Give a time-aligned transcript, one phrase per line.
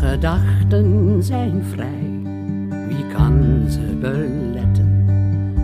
[0.00, 2.20] gedachten zijn vrij,
[2.88, 5.04] wie kan ze beletten?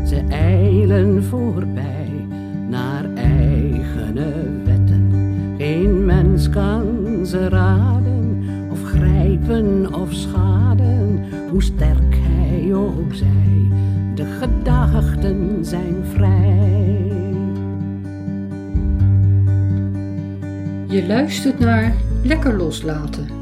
[0.07, 2.27] Ze eilen voorbij
[2.69, 4.33] naar eigene
[4.65, 5.13] wetten.
[5.59, 6.87] Geen mens kan
[7.27, 13.69] ze raden, of grijpen of schaden, hoe sterk hij ook zij.
[14.15, 16.73] De gedachten zijn vrij.
[20.87, 21.93] Je luistert naar
[22.23, 23.36] Lekker Loslaten.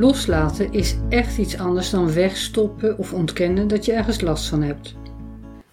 [0.00, 4.94] Loslaten is echt iets anders dan wegstoppen of ontkennen dat je ergens last van hebt.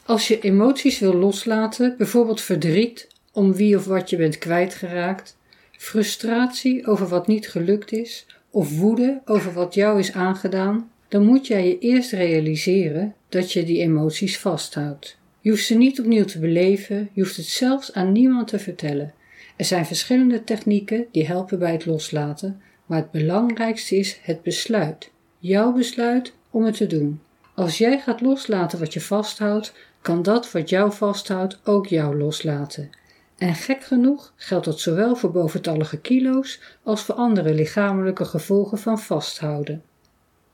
[0.05, 5.37] Als je emoties wil loslaten, bijvoorbeeld verdriet om wie of wat je bent kwijtgeraakt,
[5.71, 11.47] frustratie over wat niet gelukt is of woede over wat jou is aangedaan, dan moet
[11.47, 15.17] jij je eerst realiseren dat je die emoties vasthoudt.
[15.41, 19.13] Je hoeft ze niet opnieuw te beleven, je hoeft het zelfs aan niemand te vertellen.
[19.55, 25.11] Er zijn verschillende technieken die helpen bij het loslaten, maar het belangrijkste is het besluit.
[25.39, 27.21] Jouw besluit om het te doen.
[27.55, 32.89] Als jij gaat loslaten wat je vasthoudt, kan dat wat jou vasthoudt ook jou loslaten.
[33.37, 38.99] En gek genoeg geldt dat zowel voor boventallige kilo's als voor andere lichamelijke gevolgen van
[38.99, 39.83] vasthouden.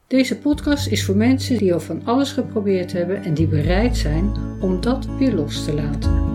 [0.07, 4.31] Deze podcast is voor mensen die al van alles geprobeerd hebben en die bereid zijn
[4.61, 6.31] om dat weer los te laten.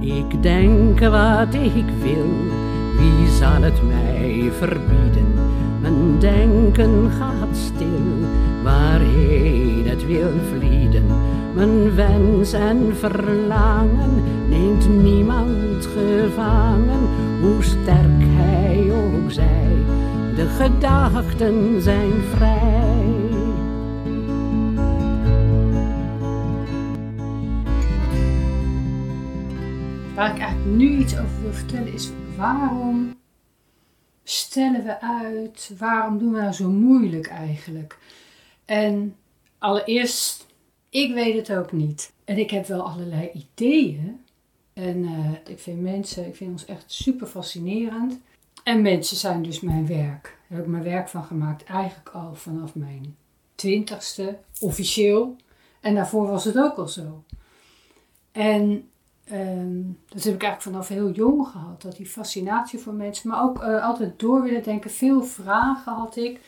[0.00, 2.28] Ik denk wat ik wil,
[3.00, 5.32] wie zal het mij verbieden?
[5.80, 8.28] Mijn denken gaat stil,
[8.62, 11.04] waarheen het wil vlieden.
[11.54, 17.08] Mijn wens en verlangen neemt niemand gevangen,
[17.40, 19.76] hoe sterk hij ook zij.
[20.36, 22.68] De gedachten zijn vrij.
[30.14, 33.18] Waar ik eigenlijk nu iets over wil vertellen is waarom
[34.22, 35.70] stellen we uit?
[35.78, 37.98] Waarom doen we nou zo moeilijk eigenlijk?
[38.64, 39.16] En
[39.58, 40.46] allereerst,
[40.88, 42.12] ik weet het ook niet.
[42.24, 44.24] En ik heb wel allerlei ideeën.
[44.72, 48.18] En uh, ik vind mensen, ik vind ons echt super fascinerend.
[48.64, 50.22] En mensen zijn dus mijn werk.
[50.48, 53.16] Daar heb ik mijn werk van gemaakt, eigenlijk al vanaf mijn
[53.54, 55.36] twintigste, officieel.
[55.80, 57.24] En daarvoor was het ook al zo.
[58.32, 58.89] En
[59.32, 61.82] um, dat heb ik eigenlijk vanaf heel jong gehad.
[61.82, 64.90] Dat die fascinatie voor mensen, maar ook uh, altijd door willen denken.
[64.90, 66.40] Veel vragen had ik,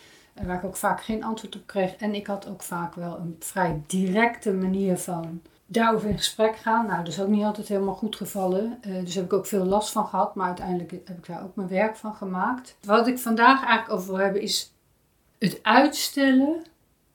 [0.42, 1.94] waar ik ook vaak geen antwoord op kreeg.
[1.96, 6.86] En ik had ook vaak wel een vrij directe manier van daarover in gesprek gaan.
[6.86, 8.78] Nou, dat is ook niet altijd helemaal goed gevallen.
[8.86, 10.34] Uh, dus heb ik ook veel last van gehad.
[10.34, 12.76] Maar uiteindelijk heb ik daar ook mijn werk van gemaakt.
[12.84, 14.72] Wat ik vandaag eigenlijk over wil hebben is
[15.38, 16.62] het uitstellen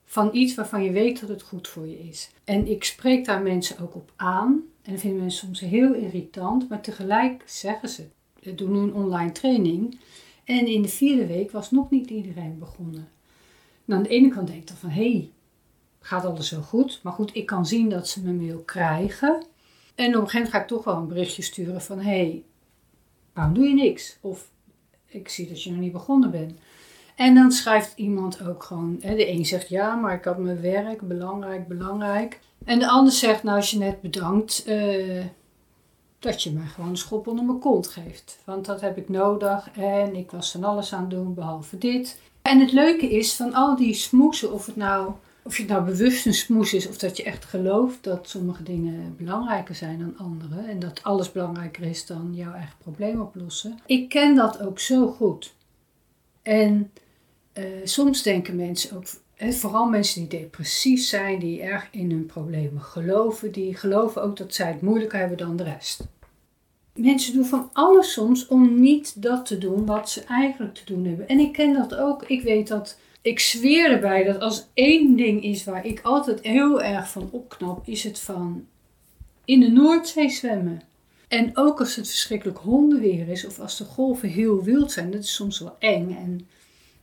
[0.05, 2.31] van iets waarvan je weet dat het goed voor je is.
[2.43, 4.61] En ik spreek daar mensen ook op aan.
[4.87, 6.69] En dat vinden mensen soms heel irritant.
[6.69, 8.07] Maar tegelijk zeggen ze,
[8.39, 9.99] we doen nu een online training.
[10.43, 13.09] En in de vierde week was nog niet iedereen begonnen.
[13.85, 15.31] Nou, aan de ene kant denk ik dan van, hé, hey,
[15.99, 16.99] gaat alles zo goed?
[17.03, 19.29] Maar goed, ik kan zien dat ze mijn mail krijgen.
[19.29, 19.43] En op
[19.95, 22.43] een gegeven moment ga ik toch wel een berichtje sturen van, hé, hey,
[23.33, 24.17] waarom doe je niks?
[24.21, 24.51] Of,
[25.05, 26.59] ik zie dat je nog niet begonnen bent.
[27.17, 30.61] En dan schrijft iemand ook gewoon, hè, de een zegt ja, maar ik had mijn
[30.61, 32.39] werk, belangrijk, belangrijk.
[32.65, 35.25] En de ander zegt, nou als je net bedankt, uh,
[36.19, 38.39] dat je mij gewoon een schop onder mijn kont geeft.
[38.45, 42.19] Want dat heb ik nodig en ik was van alles aan het doen behalve dit.
[42.41, 45.11] En het leuke is van al die smoesen, of het nou,
[45.43, 49.15] of je nou bewust een smoes is of dat je echt gelooft dat sommige dingen
[49.17, 50.61] belangrijker zijn dan andere.
[50.61, 53.79] En dat alles belangrijker is dan jouw eigen probleem oplossen.
[53.85, 55.53] Ik ken dat ook zo goed.
[56.41, 56.91] En
[57.57, 62.25] uh, soms denken mensen ook, hè, vooral mensen die depressief zijn, die erg in hun
[62.25, 66.07] problemen geloven, die geloven ook dat zij het moeilijker hebben dan de rest.
[66.93, 71.05] Mensen doen van alles soms om niet dat te doen wat ze eigenlijk te doen
[71.05, 71.27] hebben.
[71.27, 72.23] En ik ken dat ook.
[72.23, 76.81] Ik weet dat, ik zweer erbij dat als één ding is waar ik altijd heel
[76.81, 78.65] erg van opknap, is het van
[79.45, 80.81] in de Noordzee zwemmen.
[81.27, 85.23] En ook als het verschrikkelijk hondenweer is of als de golven heel wild zijn, dat
[85.23, 86.15] is soms wel eng.
[86.15, 86.47] En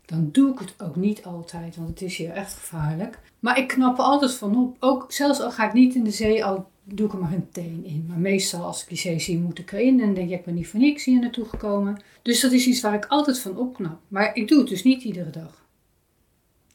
[0.05, 3.19] dan doe ik het ook niet altijd, want het is hier echt gevaarlijk.
[3.41, 4.77] Maar ik knap er altijd van op.
[4.81, 7.51] Ook zelfs al ga ik niet in de zee, al doe ik er maar een
[7.53, 8.05] teen in.
[8.09, 10.01] Maar meestal als ik die zee zie, moet ik erin.
[10.01, 12.03] En denk ik, ik ben niet voor niks hier naartoe gekomen.
[12.23, 13.99] Dus dat is iets waar ik altijd van opknap.
[14.09, 15.63] Maar ik doe het dus niet iedere dag.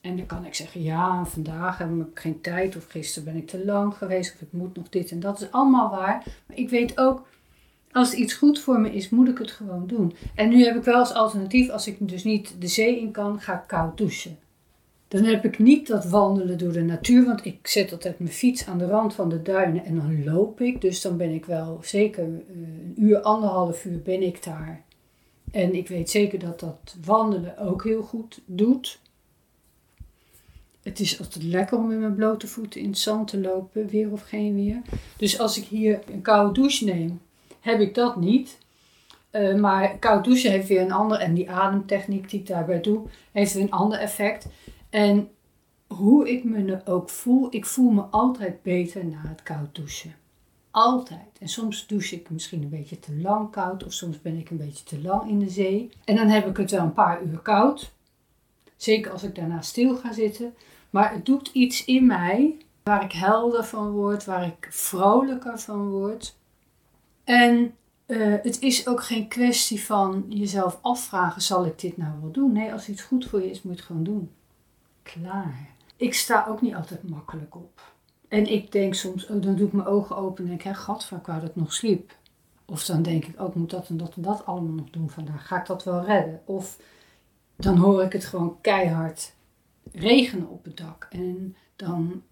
[0.01, 2.75] En dan kan ik zeggen, ja, vandaag heb ik geen tijd.
[2.75, 4.33] Of gisteren ben ik te lang geweest.
[4.33, 5.19] Of ik moet nog dit en.
[5.19, 6.23] Dat is allemaal waar.
[6.45, 7.27] Maar ik weet ook,
[7.91, 10.13] als iets goed voor me is, moet ik het gewoon doen.
[10.35, 13.39] En nu heb ik wel als alternatief, als ik dus niet de zee in kan,
[13.39, 14.37] ga ik koud douchen.
[15.07, 18.65] Dan heb ik niet dat wandelen door de natuur, want ik zet altijd mijn fiets
[18.65, 20.81] aan de rand van de duinen en dan loop ik.
[20.81, 24.83] Dus dan ben ik wel zeker eh, een uur, anderhalf uur ben ik daar
[25.51, 28.99] En ik weet zeker dat dat wandelen ook heel goed doet.
[30.81, 34.11] Het is altijd lekker om met mijn blote voeten in het zand te lopen, weer
[34.11, 34.81] of geen weer.
[35.17, 37.19] Dus als ik hier een koude douche neem,
[37.59, 38.57] heb ik dat niet.
[39.31, 43.07] Uh, maar koud douchen heeft weer een ander, en die ademtechniek die ik daarbij doe,
[43.31, 44.47] heeft weer een ander effect.
[44.89, 45.29] En
[45.87, 50.15] hoe ik me ook voel, ik voel me altijd beter na het koud douchen.
[50.71, 51.37] Altijd.
[51.39, 54.57] En soms douche ik misschien een beetje te lang koud, of soms ben ik een
[54.57, 55.89] beetje te lang in de zee.
[56.05, 57.91] En dan heb ik het wel een paar uur koud.
[58.75, 60.53] Zeker als ik daarna stil ga zitten.
[60.89, 65.89] Maar het doet iets in mij waar ik helder van word, waar ik vrolijker van
[65.89, 66.37] word.
[67.29, 67.75] En
[68.07, 72.51] uh, het is ook geen kwestie van jezelf afvragen: zal ik dit nou wel doen?
[72.51, 74.31] Nee, als iets goed voor je is, moet je het gewoon doen.
[75.03, 75.69] Klaar.
[75.95, 77.93] Ik sta ook niet altijd makkelijk op.
[78.27, 81.17] En ik denk soms, oh, dan doe ik mijn ogen open en denk, hè, gadver,
[81.17, 82.15] ik wou dat ik nog sliep.
[82.65, 85.09] Of dan denk ik, ook oh, moet dat en dat en dat allemaal nog doen
[85.09, 85.47] vandaag.
[85.47, 86.41] Ga ik dat wel redden?
[86.45, 86.77] Of
[87.55, 89.33] dan hoor ik het gewoon keihard
[89.91, 91.07] regenen op het dak.
[91.09, 92.23] En dan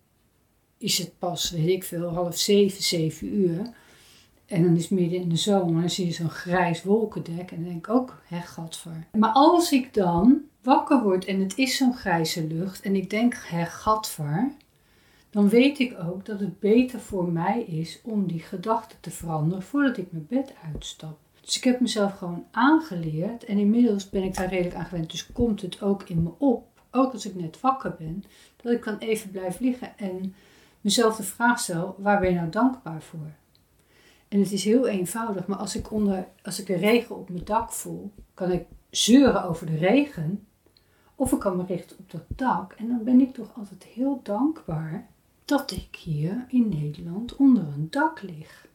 [0.77, 3.71] is het pas, weet ik veel, half zeven, zeven uur.
[4.47, 7.51] En dan is het midden in de zomer en dan zie je zo'n grijs wolkendek.
[7.51, 9.07] En dan denk ik ook, hè, gadver.
[9.11, 13.35] Maar als ik dan wakker word en het is zo'n grijze lucht en ik denk,
[13.47, 14.51] hè, gadver.
[15.29, 19.63] Dan weet ik ook dat het beter voor mij is om die gedachte te veranderen
[19.63, 21.17] voordat ik mijn bed uitstap.
[21.41, 25.11] Dus ik heb mezelf gewoon aangeleerd en inmiddels ben ik daar redelijk aan gewend.
[25.11, 28.23] Dus komt het ook in me op, ook als ik net wakker ben,
[28.61, 30.35] dat ik kan even blijf liggen en
[30.81, 33.31] mezelf de vraag stel: waar ben je nou dankbaar voor?
[34.27, 37.45] En het is heel eenvoudig, maar als ik, onder, als ik de regen op mijn
[37.45, 40.47] dak voel, kan ik zeuren over de regen.
[41.15, 42.73] Of ik kan me richten op dat dak.
[42.73, 45.09] En dan ben ik toch altijd heel dankbaar
[45.45, 48.67] dat ik hier in Nederland onder een dak lig.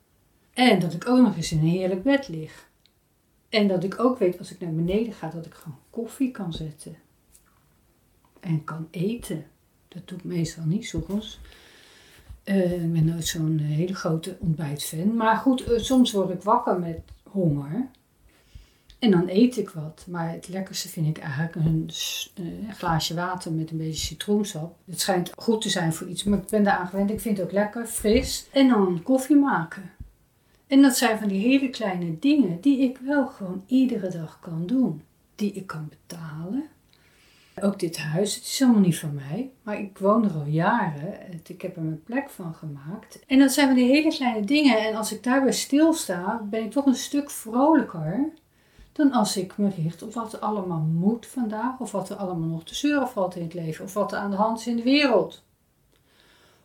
[0.53, 2.71] En dat ik ook nog eens in een heerlijk bed lig.
[3.49, 6.53] En dat ik ook weet als ik naar beneden ga dat ik gewoon koffie kan
[6.53, 6.97] zetten.
[8.41, 9.47] En kan eten.
[9.89, 11.41] Dat doe ik meestal niet soms.
[12.45, 15.17] Uh, ik ben nooit zo'n eh, hele grote ontbijtfan.
[15.17, 17.89] Maar goed, uh, soms word ik wakker met honger.
[18.99, 20.05] En dan eet ik wat.
[20.09, 21.91] Maar het lekkerste vind ik eigenlijk een,
[22.35, 24.77] een glaasje water met een beetje citroensap.
[24.85, 27.11] Het schijnt goed te zijn voor iets, maar ik ben daar aan gewend.
[27.11, 28.47] Ik vind het ook lekker, fris.
[28.53, 29.91] En dan koffie maken.
[30.67, 34.67] En dat zijn van die hele kleine dingen die ik wel gewoon iedere dag kan
[34.67, 35.03] doen.
[35.35, 36.65] Die ik kan betalen.
[37.61, 41.15] Ook dit huis, het is helemaal niet van mij, maar ik woon er al jaren.
[41.47, 43.25] Ik heb er mijn plek van gemaakt.
[43.27, 44.79] En dat zijn van die hele kleine dingen.
[44.79, 48.33] En als ik daarbij stilsta, ben ik toch een stuk vrolijker
[48.93, 52.49] dan als ik me richt op wat er allemaal moet vandaag, of wat er allemaal
[52.49, 54.77] nog te zeuren valt in het leven, of wat er aan de hand is in
[54.77, 55.43] de wereld.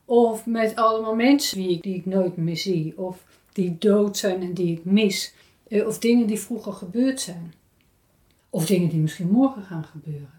[0.06, 3.24] Of met allemaal mensen die ik, die ik nooit meer zie, of
[3.54, 5.34] die dood zijn en die ik mis,
[5.68, 7.54] eh, of dingen die vroeger gebeurd zijn,
[8.50, 10.37] of dingen die misschien morgen gaan gebeuren.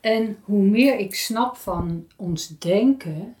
[0.00, 3.36] En hoe meer ik snap van ons denken,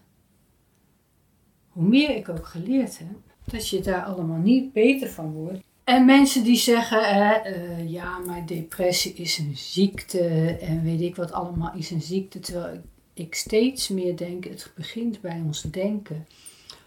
[1.68, 5.60] hoe meer ik ook geleerd heb dat je daar allemaal niet beter van wordt.
[5.84, 11.32] En mensen die zeggen, uh, ja, maar depressie is een ziekte en weet ik wat
[11.32, 12.40] allemaal is een ziekte.
[12.40, 12.80] Terwijl
[13.14, 16.26] ik steeds meer denk, het begint bij ons denken.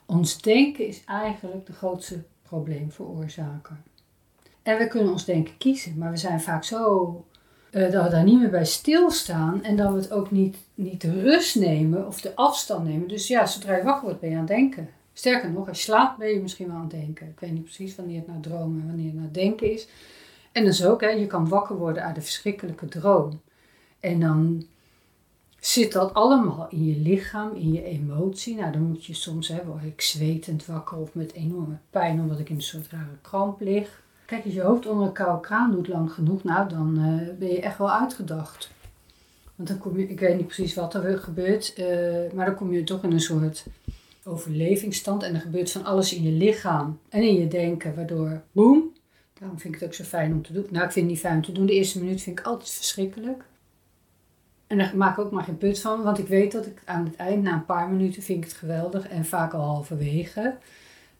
[0.05, 3.77] Ons denken is eigenlijk de grootste probleemveroorzaker.
[4.63, 7.25] En we kunnen ons denken kiezen, maar we zijn vaak zo
[7.71, 11.01] uh, dat we daar niet meer bij stilstaan en dat we het ook niet, niet
[11.01, 13.07] de rust nemen of de afstand nemen.
[13.07, 14.89] Dus ja, zodra je wakker wordt ben je aan het denken.
[15.13, 17.27] Sterker nog, als je slaapt ben je misschien wel aan het denken.
[17.27, 19.87] Ik weet niet precies wanneer het nou dromen en wanneer het nou denken is.
[20.51, 23.41] En is ook, hè, je kan wakker worden uit een verschrikkelijke droom.
[23.99, 24.65] En dan
[25.59, 28.55] zit dat allemaal in je lichaam, in je emotie.
[28.55, 32.39] Nou, dan moet je soms, hè, word ik zwetend wakker of met enorme pijn omdat
[32.39, 34.03] ik in een soort rare kramp lig.
[34.31, 37.47] Kijk, als je hoofd onder een koude kraan doet lang genoeg, nou, dan uh, ben
[37.47, 38.71] je echt wel uitgedacht.
[39.55, 42.73] Want dan kom je, ik weet niet precies wat er gebeurt, uh, maar dan kom
[42.73, 43.65] je toch in een soort
[44.23, 48.93] overlevingsstand en er gebeurt van alles in je lichaam en in je denken, waardoor boem.
[49.39, 50.67] Daarom vind ik het ook zo fijn om te doen.
[50.69, 51.65] Nou, ik vind het niet fijn om te doen.
[51.65, 53.43] De eerste minuut vind ik altijd verschrikkelijk.
[54.67, 57.05] En daar maak ik ook maar geen put van, want ik weet dat ik aan
[57.05, 60.57] het eind, na een paar minuten, vind ik het geweldig en vaak al halverwege.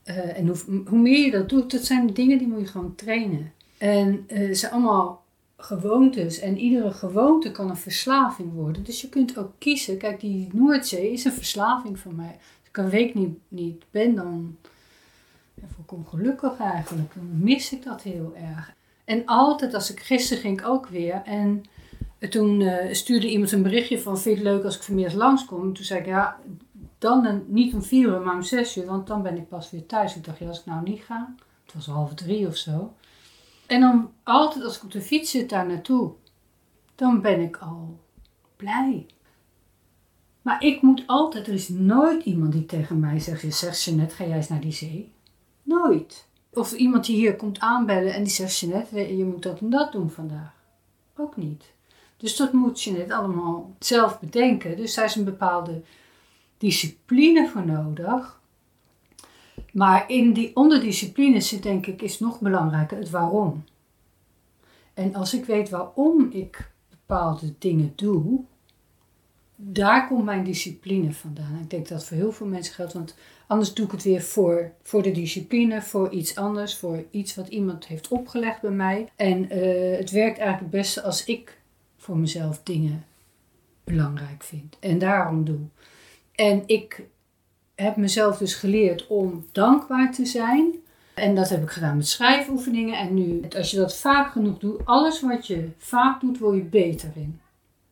[0.05, 2.95] Uh, en hoe, hoe, meer je dat doet, dat zijn dingen die moet je gewoon
[2.95, 3.51] trainen.
[3.77, 5.23] En uh, zijn allemaal
[5.57, 8.83] gewoontes en iedere gewoonte kan een verslaving worden.
[8.83, 9.97] Dus je kunt ook kiezen.
[9.97, 12.37] Kijk, die Noordzee is een verslaving voor mij
[12.71, 14.57] ik een week niet, niet ben, dan
[15.53, 17.13] ja, ik ongelukkig eigenlijk.
[17.13, 18.73] Dan mis ik dat heel erg.
[19.05, 21.21] En altijd, als ik gisteren ging ik ook weer.
[21.25, 21.63] En
[22.29, 25.73] toen uh, stuurde iemand een berichtje van vind je het leuk als ik vanmiddag langskom.
[25.73, 26.39] Toen zei ik ja,
[27.01, 29.85] dan niet om vier uur, maar om zes uur, want dan ben ik pas weer
[29.85, 30.15] thuis.
[30.15, 31.33] Ik dacht ja, als ik nou niet ga,
[31.65, 32.93] het was half drie of zo.
[33.67, 36.11] En dan altijd als ik op de fiets zit daar naartoe,
[36.95, 37.99] dan ben ik al
[38.55, 39.05] blij.
[40.41, 43.91] Maar ik moet altijd, er is nooit iemand die tegen mij zegt, je zegt je
[43.91, 45.11] net, ga jij eens naar die zee.
[45.63, 46.27] Nooit.
[46.53, 49.69] Of iemand die hier komt aanbellen en die zegt je net, je moet dat en
[49.69, 50.53] dat doen vandaag.
[51.15, 51.63] Ook niet.
[52.17, 54.77] Dus dat moet je net allemaal zelf bedenken.
[54.77, 55.81] Dus daar is een bepaalde
[56.61, 58.39] discipline voor nodig.
[59.73, 63.63] Maar in die onderdiscipline zit denk ik, is nog belangrijker het waarom.
[64.93, 68.43] En als ik weet waarom ik bepaalde dingen doe,
[69.55, 71.59] daar komt mijn discipline vandaan.
[71.61, 73.15] Ik denk dat voor heel veel mensen geldt, want
[73.47, 77.47] anders doe ik het weer voor, voor de discipline, voor iets anders, voor iets wat
[77.47, 79.09] iemand heeft opgelegd bij mij.
[79.15, 81.59] En uh, het werkt eigenlijk het beste als ik
[81.97, 83.05] voor mezelf dingen
[83.83, 85.59] belangrijk vind en daarom doe.
[86.41, 87.03] En ik
[87.75, 90.75] heb mezelf dus geleerd om dankbaar te zijn.
[91.13, 92.97] En dat heb ik gedaan met schrijfoefeningen.
[92.97, 96.63] En nu, als je dat vaak genoeg doet, alles wat je vaak doet, word je
[96.63, 97.39] beter in.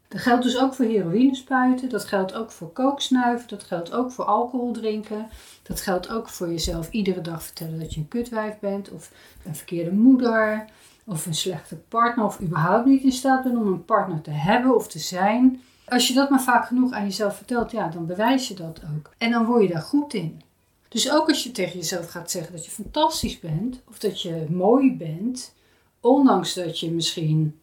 [0.07, 4.11] Dat geldt dus ook voor heroïne spuiten, dat geldt ook voor kooksnuiven, dat geldt ook
[4.11, 5.27] voor alcohol drinken.
[5.63, 9.11] Dat geldt ook voor jezelf iedere dag vertellen dat je een kutwijf bent, of
[9.45, 10.65] een verkeerde moeder,
[11.05, 14.75] of een slechte partner, of überhaupt niet in staat bent om een partner te hebben
[14.75, 15.61] of te zijn.
[15.89, 19.13] Als je dat maar vaak genoeg aan jezelf vertelt, ja, dan bewijs je dat ook.
[19.17, 20.41] En dan word je daar goed in.
[20.87, 24.45] Dus ook als je tegen jezelf gaat zeggen dat je fantastisch bent, of dat je
[24.49, 25.53] mooi bent,
[25.99, 27.59] ondanks dat je misschien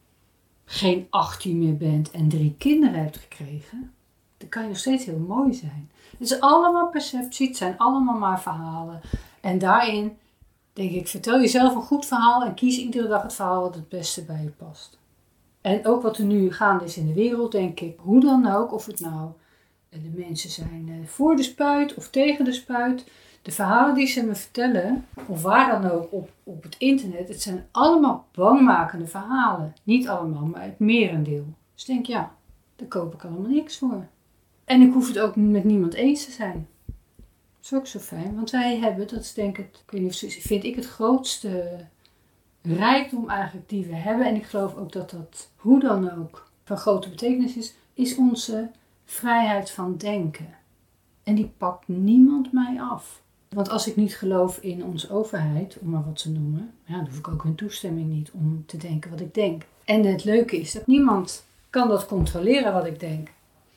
[0.65, 3.93] geen 18 meer bent en drie kinderen hebt gekregen,
[4.37, 5.91] dan kan je nog steeds heel mooi zijn.
[6.11, 9.01] Het is allemaal perceptie, het zijn allemaal maar verhalen.
[9.41, 10.17] En daarin
[10.73, 13.89] denk ik, vertel jezelf een goed verhaal en kies iedere dag het verhaal wat het
[13.89, 14.96] beste bij je past.
[15.61, 18.73] En ook wat er nu gaande is in de wereld, denk ik, hoe dan ook,
[18.73, 19.31] of het nou
[19.89, 23.05] de mensen zijn eh, voor de spuit of tegen de spuit,
[23.41, 27.41] de verhalen die ze me vertellen, of waar dan ook op, op het internet, het
[27.41, 29.73] zijn allemaal bangmakende verhalen.
[29.83, 31.45] Niet allemaal, maar het merendeel.
[31.73, 32.35] Dus ik denk, ja,
[32.75, 34.05] daar koop ik allemaal niks voor.
[34.65, 36.67] En ik hoef het ook met niemand eens te zijn.
[36.85, 39.83] Dat is ook zo fijn, want wij hebben, dat is denk ik,
[40.21, 41.77] ik vind ik het grootste
[42.75, 44.25] rijkdom eigenlijk die we hebben.
[44.25, 48.69] En ik geloof ook dat dat, hoe dan ook, van grote betekenis is, is onze
[49.05, 50.47] vrijheid van denken.
[51.23, 53.21] En die pakt niemand mij af.
[53.49, 57.05] Want als ik niet geloof in onze overheid, om maar wat te noemen, ja, dan
[57.05, 59.63] hoef ik ook hun toestemming niet om te denken wat ik denk.
[59.85, 63.29] En het leuke is dat niemand kan dat controleren wat ik denk.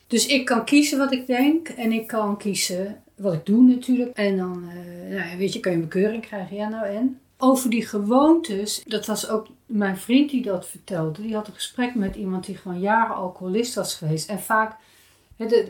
[0.07, 4.17] Dus ik kan kiezen wat ik denk en ik kan kiezen wat ik doe natuurlijk.
[4.17, 6.55] En dan, uh, nou, weet je, kan je een bekeuring krijgen.
[6.55, 7.19] Ja, nou en?
[7.43, 11.21] Over die gewoontes, dat was ook mijn vriend die dat vertelde.
[11.21, 14.29] Die had een gesprek met iemand die gewoon jaren alcoholist was geweest.
[14.29, 14.77] En vaak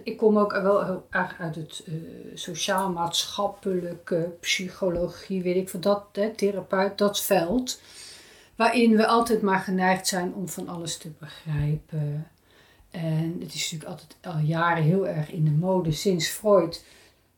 [0.03, 1.95] ik kom ook wel heel erg uit het uh,
[2.33, 7.81] sociaal-maatschappelijke psychologie, weet ik van dat, therapeut, dat veld.
[8.55, 12.27] Waarin we altijd maar geneigd zijn om van alles te begrijpen.
[12.91, 16.85] En het is natuurlijk altijd al jaren heel erg in de mode sinds Freud.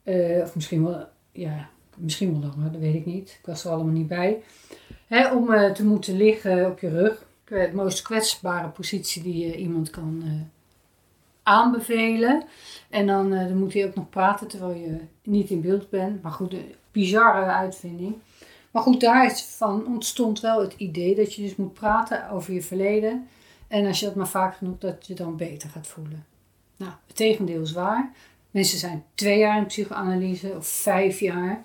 [0.04, 3.30] Uh, of misschien wel, ja, misschien wel langer, dat weet ik niet.
[3.30, 4.44] Ik was er allemaal niet bij.
[5.34, 7.26] Om uh, te moeten liggen op je rug.
[7.44, 10.24] De meest kwetsbare positie die iemand kan
[11.44, 12.44] aanbevelen.
[12.90, 16.22] En dan, dan moet hij ook nog praten terwijl je niet in beeld bent.
[16.22, 18.16] Maar goed, een bizarre uitvinding.
[18.72, 22.54] Maar goed, daar is van ontstond wel het idee dat je dus moet praten over
[22.54, 23.28] je verleden.
[23.68, 26.26] En als je dat maar vaak genoeg, dat je dan beter gaat voelen.
[26.78, 28.12] Nou, het tegendeel is waar.
[28.52, 31.60] Mensen zijn twee jaar in psychoanalyse of vijf jaar.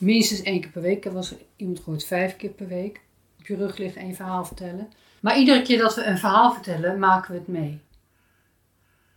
[0.00, 1.04] Minstens één keer per week.
[1.04, 3.00] Er was iemand gehoord vijf keer per week.
[3.38, 4.88] Op je rug ligt één verhaal vertellen.
[5.20, 7.80] Maar iedere keer dat we een verhaal vertellen, maken we het mee.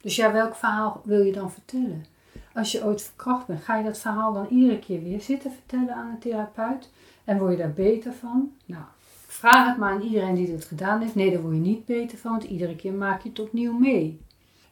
[0.02, 2.06] Dus ja, welk verhaal wil je dan vertellen?
[2.54, 5.96] Als je ooit verkracht bent, ga je dat verhaal dan iedere keer weer zitten vertellen
[5.96, 6.90] aan een therapeut?
[7.24, 8.52] En word je daar beter van?
[8.66, 8.84] Nou,
[9.28, 11.16] vraag het maar aan iedereen die dat gedaan heeft.
[11.16, 14.22] Nee, daar word je niet beter van, want iedere keer maak je het opnieuw mee.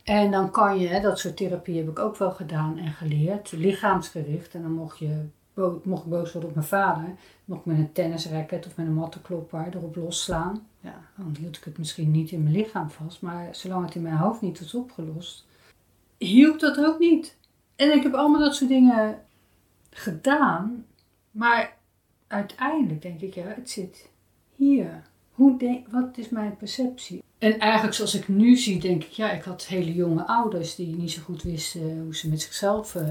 [0.03, 4.53] En dan kan je, dat soort therapie heb ik ook wel gedaan en geleerd, lichaamsgericht.
[4.53, 5.25] En dan mocht je
[5.84, 7.15] mocht ik boos worden op mijn vader,
[7.46, 10.67] mocht ik met een tennisracket of met een mattenklopper erop losslaan.
[10.79, 14.01] Ja, dan hield ik het misschien niet in mijn lichaam vast, maar zolang het in
[14.01, 15.46] mijn hoofd niet was opgelost,
[16.17, 17.38] hielp dat ook niet.
[17.75, 19.22] En ik heb allemaal dat soort dingen
[19.89, 20.86] gedaan,
[21.31, 21.77] maar
[22.27, 24.10] uiteindelijk denk ik, ja, het zit
[24.55, 25.01] hier.
[25.31, 27.24] Hoe denk, wat is mijn perceptie?
[27.38, 30.96] En eigenlijk zoals ik nu zie, denk ik, ja, ik had hele jonge ouders die
[30.96, 33.03] niet zo goed wisten hoe ze met zichzelf uh,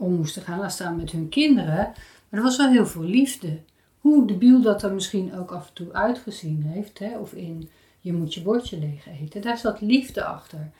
[0.00, 1.92] om moesten gaan, staan met hun kinderen.
[2.28, 3.58] Maar er was wel heel veel liefde.
[3.98, 7.68] Hoe debiel dat er misschien ook af en toe uitgezien heeft, hè, of in
[8.00, 10.70] je moet je bordje leeg eten, daar zat liefde achter.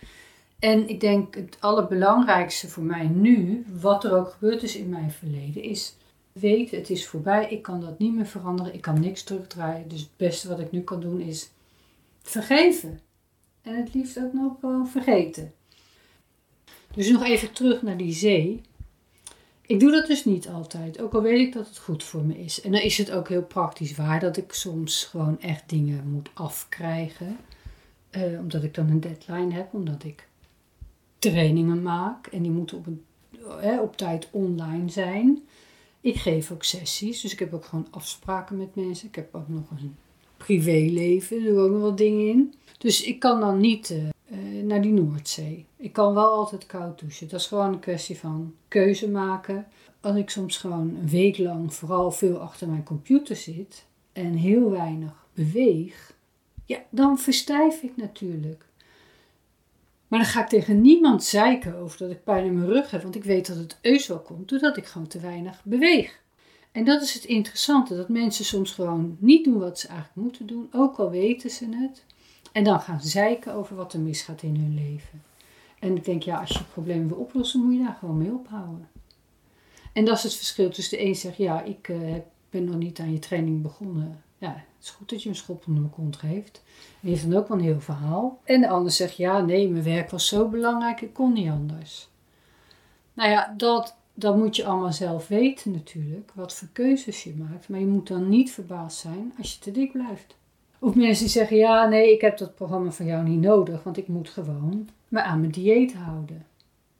[0.59, 5.11] En ik denk het allerbelangrijkste voor mij nu, wat er ook gebeurd is in mijn
[5.11, 5.95] verleden, is
[6.33, 9.89] weet het is voorbij, ik kan dat niet meer veranderen, ik kan niks terugdraaien.
[9.89, 11.51] Dus het beste wat ik nu kan doen is
[12.23, 13.01] vergeven.
[13.63, 15.53] En het liefst ook nog gewoon vergeten.
[16.95, 18.61] Dus nog even terug naar die zee.
[19.71, 22.39] Ik doe dat dus niet altijd, ook al weet ik dat het goed voor me
[22.39, 22.61] is.
[22.61, 26.31] En dan is het ook heel praktisch waar dat ik soms gewoon echt dingen moet
[26.35, 27.37] afkrijgen.
[28.11, 30.29] Eh, omdat ik dan een deadline heb, omdat ik
[31.19, 33.05] trainingen maak en die moeten op, een,
[33.61, 35.43] eh, op tijd online zijn.
[36.01, 39.09] Ik geef ook sessies, dus ik heb ook gewoon afspraken met mensen.
[39.09, 39.97] Ik heb ook nog een
[40.37, 42.55] privéleven, er doe ook nog wat dingen in.
[42.79, 44.09] Dus ik kan dan niet uh,
[44.63, 45.67] naar die Noordzee.
[45.77, 47.29] Ik kan wel altijd koud douchen.
[47.29, 49.67] Dat is gewoon een kwestie van keuze maken.
[50.01, 54.71] Als ik soms gewoon een week lang vooral veel achter mijn computer zit en heel
[54.71, 56.15] weinig beweeg,
[56.65, 58.65] ja, dan verstijf ik natuurlijk.
[60.09, 63.03] Maar dan ga ik tegen niemand zeiken over dat ik pijn in mijn rug heb,
[63.03, 66.21] want ik weet dat het eus wel komt doordat ik gewoon te weinig beweeg.
[66.73, 70.47] En dat is het interessante, dat mensen soms gewoon niet doen wat ze eigenlijk moeten
[70.47, 72.05] doen, ook al weten ze het.
[72.53, 75.23] En dan gaan zeiken over wat er misgaat in hun leven.
[75.79, 78.89] En ik denk, ja, als je problemen wil oplossen, moet je daar gewoon mee ophouden.
[79.93, 82.15] En dat is het verschil tussen de een zegt, ja, ik uh,
[82.51, 84.23] ben nog niet aan je training begonnen.
[84.39, 86.63] Ja, het is goed dat je een schop onder mijn kont geeft.
[86.67, 88.41] En die heeft dan ook wel een heel verhaal.
[88.45, 92.09] En de ander zegt, ja, nee, mijn werk was zo belangrijk, ik kon niet anders.
[93.13, 97.69] Nou ja, dat, dat moet je allemaal zelf weten natuurlijk, wat voor keuzes je maakt.
[97.69, 100.37] Maar je moet dan niet verbaasd zijn als je te dik blijft.
[100.83, 103.97] Of mensen die zeggen, ja, nee, ik heb dat programma van jou niet nodig, want
[103.97, 106.47] ik moet gewoon me aan mijn dieet houden.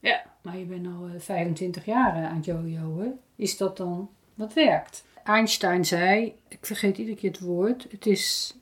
[0.01, 3.19] Ja, maar je bent al 25 eh, jaar aan het jojoen.
[3.37, 5.05] Is dat dan wat werkt?
[5.25, 8.57] Einstein zei, ik vergeet iedere keer het woord, het is,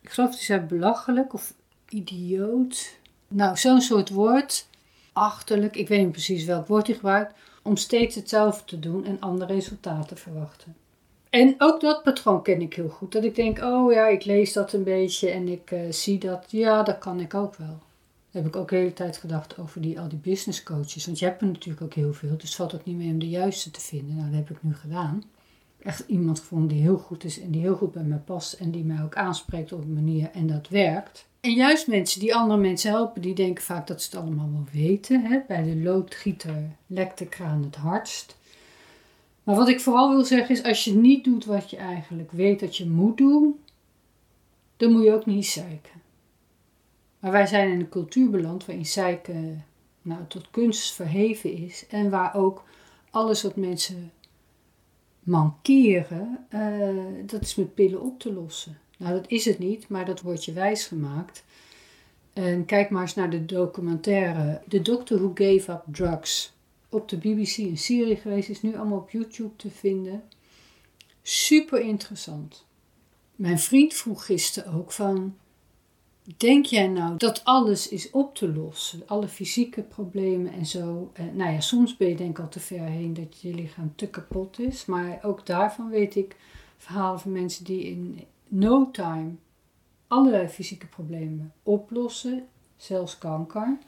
[0.00, 1.54] ik geloof het is belachelijk of
[1.88, 2.98] idioot.
[3.28, 4.68] Nou, zo'n soort woord,
[5.12, 9.20] achterlijk, ik weet niet precies welk woord hij gebruikt, om steeds hetzelfde te doen en
[9.20, 10.76] andere resultaten te verwachten.
[11.30, 13.12] En ook dat patroon ken ik heel goed.
[13.12, 16.44] Dat ik denk, oh ja, ik lees dat een beetje en ik uh, zie dat,
[16.48, 17.78] ja, dat kan ik ook wel.
[18.30, 21.06] heb ik ook de hele tijd gedacht over die, al die business coaches.
[21.06, 23.18] Want je hebt er natuurlijk ook heel veel, dus het valt ook niet meer om
[23.18, 24.16] de juiste te vinden.
[24.16, 25.24] Nou, dat heb ik nu gedaan.
[25.82, 28.70] Echt iemand gevonden die heel goed is en die heel goed bij mij past en
[28.70, 31.28] die mij ook aanspreekt op een manier en dat werkt.
[31.40, 34.82] En juist mensen die andere mensen helpen, die denken vaak dat ze het allemaal wel
[34.82, 35.24] weten.
[35.24, 35.40] Hè?
[35.48, 38.38] Bij de loodgieter lekt de kraan het hardst.
[39.50, 42.60] Maar wat ik vooral wil zeggen is, als je niet doet wat je eigenlijk weet
[42.60, 43.60] dat je moet doen,
[44.76, 46.02] dan moet je ook niet zeiken.
[47.18, 49.64] Maar wij zijn in een cultuur beland waarin zeiken
[50.02, 52.64] nou, tot kunst verheven is en waar ook
[53.10, 54.12] alles wat mensen
[55.20, 58.78] mankeren, uh, dat is met pillen op te lossen.
[58.98, 61.44] Nou, dat is het niet, maar dat wordt je wijsgemaakt.
[62.32, 66.58] En kijk maar eens naar de documentaire The Doctor Who Gave Up Drugs
[66.90, 70.22] op de BBC een serie geweest, is nu allemaal op YouTube te vinden.
[71.22, 72.66] Super interessant.
[73.36, 75.36] Mijn vriend vroeg gisteren ook van,
[76.36, 79.02] denk jij nou dat alles is op te lossen?
[79.06, 81.10] Alle fysieke problemen en zo.
[81.12, 83.92] Eh, nou ja, soms ben je denk ik al te ver heen dat je lichaam
[83.96, 84.84] te kapot is.
[84.84, 86.36] Maar ook daarvan weet ik
[86.76, 89.30] verhalen van mensen die in no time
[90.06, 93.78] allerlei fysieke problemen oplossen, zelfs kanker.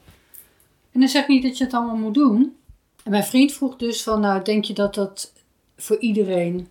[0.91, 2.55] En dan zeg ik niet dat je het allemaal moet doen.
[3.03, 5.33] En mijn vriend vroeg dus van, nou denk je dat dat
[5.77, 6.67] voor iedereen,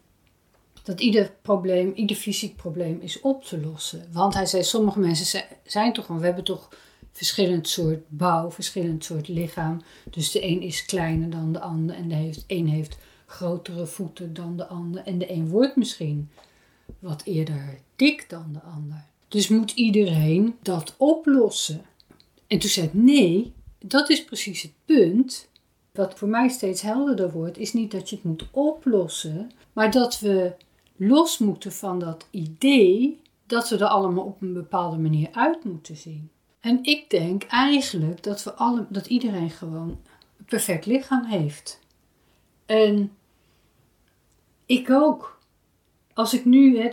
[0.83, 4.07] dat ieder probleem, ieder fysiek probleem is op te lossen?
[4.13, 6.69] Want hij zei, sommige mensen zijn toch gewoon, we hebben toch
[7.13, 9.83] verschillend soort bouw, verschillend soort lichaam.
[10.11, 14.35] Dus de een is kleiner dan de ander en de heeft, een heeft grotere voeten
[14.35, 15.03] dan de ander.
[15.05, 16.31] En de een wordt misschien
[16.99, 19.05] wat eerder dik dan de ander.
[19.29, 21.85] Dus moet iedereen dat oplossen?
[22.47, 25.49] En toen zei ik, nee, dat is precies het punt
[25.93, 30.21] wat voor mij steeds helderder wordt, is niet dat je het moet oplossen, maar dat
[30.21, 30.53] we
[30.97, 35.97] los moeten van dat idee dat we er allemaal op een bepaalde manier uit moeten
[35.97, 36.31] zien.
[36.61, 39.99] En ik denk eigenlijk dat, we alle, dat iedereen gewoon
[40.39, 41.81] een perfect lichaam heeft.
[42.67, 43.13] En
[44.67, 45.41] ik ook.
[46.15, 46.91] Als ik nu, hè,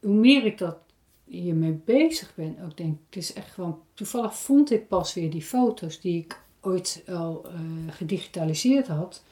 [0.00, 0.76] hoe meer ik dat
[1.24, 3.80] hiermee bezig ben, ook denk het is echt gewoon.
[3.94, 9.22] Toevallig vond ik pas weer die foto's die ik ooit al uh, gedigitaliseerd had.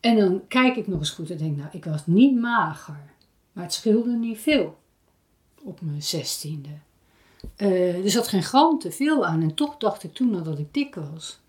[0.00, 3.10] En dan kijk ik nog eens goed en denk, nou, ik was niet mager.
[3.52, 4.78] Maar het scheelde niet veel
[5.62, 6.68] op mijn zestiende.
[7.56, 9.42] Uh, er zat geen gram te veel aan.
[9.42, 11.40] En toch dacht ik toen al dat ik dik was.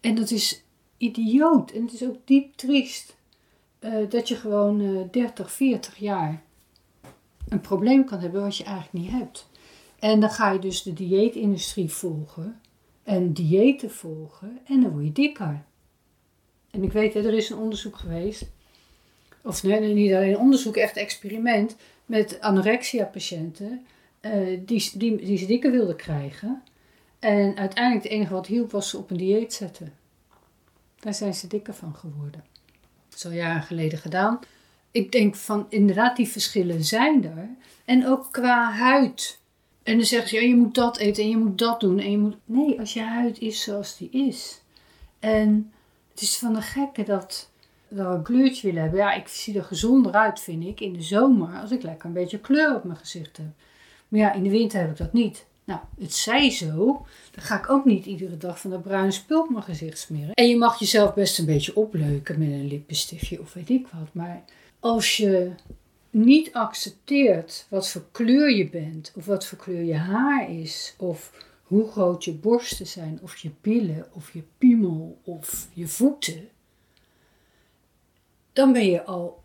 [0.00, 0.62] En dat is
[0.96, 1.70] idioot.
[1.70, 3.16] En het is ook diep triest.
[3.80, 6.42] Uh, dat je gewoon uh, 30, 40 jaar
[7.48, 9.48] een probleem kan hebben wat je eigenlijk niet hebt.
[9.98, 12.60] En dan ga je dus de dieetindustrie volgen
[13.02, 15.64] en diëten volgen en dan word je dikker.
[16.70, 18.50] En ik weet, er is een onderzoek geweest.
[19.42, 21.76] Of nee, nee, niet alleen onderzoek, echt experiment.
[22.06, 23.86] Met anorexia-patiënten.
[24.20, 26.62] eh, die, die, die ze dikker wilden krijgen.
[27.18, 29.92] En uiteindelijk het enige wat hielp was ze op een dieet zetten.
[31.00, 32.44] Daar zijn ze dikker van geworden.
[33.08, 34.40] Zo jaren geleden gedaan.
[34.90, 37.48] Ik denk van inderdaad, die verschillen zijn er.
[37.84, 39.40] En ook qua huid.
[39.82, 41.98] En dan zeggen ze, ja, je moet dat eten en je moet dat doen.
[41.98, 42.36] En je moet...
[42.44, 44.60] Nee, als je huid is zoals die is.
[45.18, 45.72] En
[46.10, 47.50] het is van de gekke dat
[47.88, 49.00] we een kleurtje willen hebben.
[49.00, 51.60] Ja, ik zie er gezonder uit, vind ik, in de zomer.
[51.60, 53.46] Als ik lekker een beetje kleur op mijn gezicht heb.
[54.08, 55.44] Maar ja, in de winter heb ik dat niet.
[55.64, 57.06] Nou, het zij zo.
[57.30, 60.34] Dan ga ik ook niet iedere dag van dat bruine spul op mijn gezicht smeren.
[60.34, 64.08] En je mag jezelf best een beetje opleuken met een lippenstiftje of weet ik wat.
[64.12, 64.42] Maar
[64.80, 65.50] als je
[66.12, 71.46] niet accepteert wat voor kleur je bent, of wat voor kleur je haar is, of
[71.62, 76.48] hoe groot je borsten zijn, of je billen, of je piemel, of je voeten,
[78.52, 79.42] dan ben je al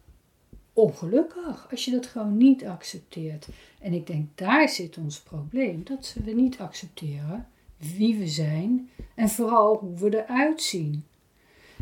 [0.73, 3.47] ongelukkig als je dat gewoon niet accepteert.
[3.79, 9.29] En ik denk daar zit ons probleem, dat we niet accepteren wie we zijn en
[9.29, 11.05] vooral hoe we eruit zien.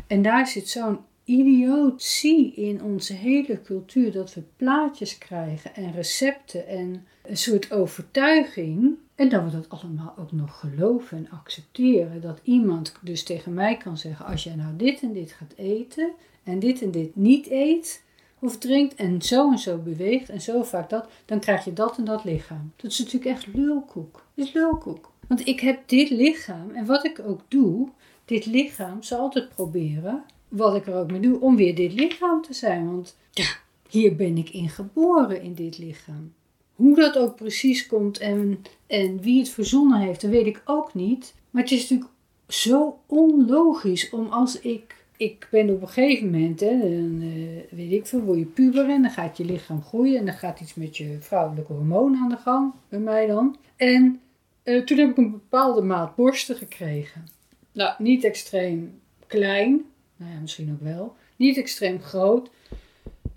[0.06, 6.66] En daar zit zo'n idiotie in onze hele cultuur dat we plaatjes krijgen en recepten
[6.66, 8.94] en een soort overtuiging.
[9.14, 12.20] En dat we dat allemaal ook nog geloven en accepteren.
[12.20, 16.12] Dat iemand dus tegen mij kan zeggen: als jij nou dit en dit gaat eten
[16.42, 18.02] en dit en dit niet eet
[18.38, 21.98] of drinkt en zo en zo beweegt en zo vaak dat, dan krijg je dat
[21.98, 22.72] en dat lichaam.
[22.76, 24.26] Dat is natuurlijk echt lulkoek.
[24.34, 25.12] Is lulkoek.
[25.28, 27.88] Want ik heb dit lichaam en wat ik ook doe,
[28.24, 32.42] dit lichaam zal altijd proberen wat ik er ook mee doe, om weer dit lichaam
[32.42, 32.86] te zijn.
[32.90, 33.46] Want ja,
[33.88, 36.32] hier ben ik in geboren in dit lichaam.
[36.74, 40.94] Hoe dat ook precies komt en, en wie het verzonnen heeft, dat weet ik ook
[40.94, 41.34] niet.
[41.50, 42.10] Maar het is natuurlijk
[42.48, 45.04] zo onlogisch om als ik.
[45.16, 48.88] Ik ben op een gegeven moment, hè, dan uh, weet ik veel, word je puber
[48.88, 52.28] en dan gaat je lichaam groeien en dan gaat iets met je vrouwelijke hormoon aan
[52.28, 53.56] de gang, bij mij dan.
[53.76, 54.20] En
[54.64, 57.26] uh, toen heb ik een bepaalde maat borsten gekregen.
[57.72, 59.84] Nou, niet extreem klein,
[60.16, 61.16] nou ja, misschien ook wel.
[61.36, 62.50] Niet extreem groot.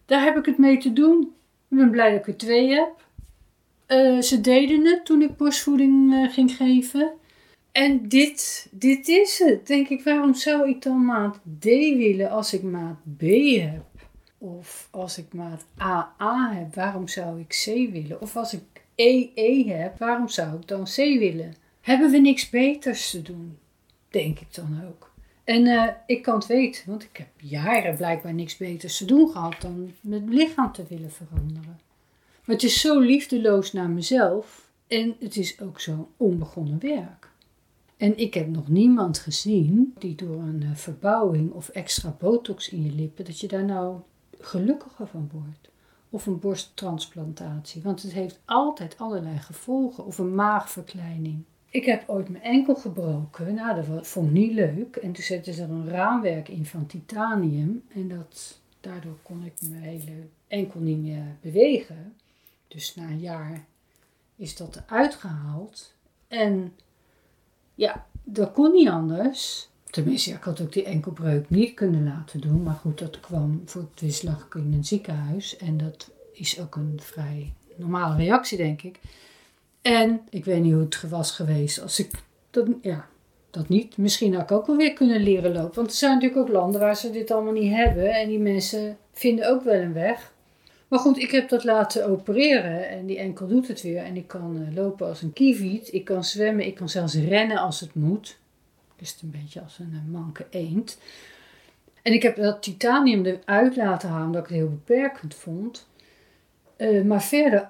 [0.05, 1.33] Daar heb ik het mee te doen.
[1.69, 3.07] Ik ben blij dat ik er twee heb.
[3.87, 7.11] Uh, ze deden het toen ik borstvoeding uh, ging geven.
[7.71, 9.67] En dit, dit is het.
[9.67, 13.21] Denk ik, waarom zou ik dan maat D willen als ik maat B
[13.61, 13.85] heb?
[14.37, 18.21] Of als ik maat AA heb, waarom zou ik C willen?
[18.21, 18.61] Of als ik
[18.95, 21.55] EE heb, waarom zou ik dan C willen?
[21.81, 23.57] Hebben we niks beters te doen?
[24.09, 25.08] Denk ik dan ook.
[25.49, 29.29] En uh, ik kan het weten, want ik heb jaren blijkbaar niks beters te doen
[29.29, 31.79] gehad dan mijn lichaam te willen veranderen.
[32.45, 37.29] Maar het is zo liefdeloos naar mezelf en het is ook zo'n onbegonnen werk.
[37.97, 42.83] En ik heb nog niemand gezien die door een uh, verbouwing of extra botox in
[42.83, 43.99] je lippen, dat je daar nou
[44.39, 45.69] gelukkiger van wordt.
[46.09, 50.05] Of een borsttransplantatie, want het heeft altijd allerlei gevolgen.
[50.05, 51.43] Of een maagverkleining.
[51.69, 53.53] Ik heb ooit mijn enkel gebroken.
[53.53, 54.95] Nou, dat vond ik niet leuk.
[54.95, 57.83] En toen zetten ze er een raamwerk in van titanium.
[57.93, 62.15] En dat, daardoor kon ik mijn hele enkel niet meer bewegen.
[62.67, 63.65] Dus na een jaar
[64.35, 65.93] is dat eruit gehaald.
[66.27, 66.73] En
[67.75, 69.69] ja, dat kon niet anders.
[69.89, 72.63] Tenminste, ik had ook die enkelbreuk niet kunnen laten doen.
[72.63, 75.57] Maar goed, dat kwam voor het wist lag ik in een ziekenhuis.
[75.57, 78.99] En dat is ook een vrij normale reactie, denk ik.
[79.81, 82.11] En ik weet niet hoe het was geweest als ik
[82.49, 83.07] dat, ja,
[83.49, 83.97] dat niet.
[83.97, 85.75] Misschien had ik ook wel weer kunnen leren lopen.
[85.75, 88.13] Want er zijn natuurlijk ook landen waar ze dit allemaal niet hebben.
[88.13, 90.31] En die mensen vinden ook wel een weg.
[90.87, 94.03] Maar goed, ik heb dat laten opereren en die enkel doet het weer.
[94.03, 95.93] En ik kan uh, lopen als een kieviet.
[95.93, 98.37] Ik kan zwemmen, ik kan zelfs rennen als het moet.
[98.95, 100.97] Dus het een beetje als een uh, manke eend.
[102.01, 105.87] En ik heb dat titanium eruit laten halen omdat ik het heel beperkend vond.
[106.77, 107.69] Uh, maar verder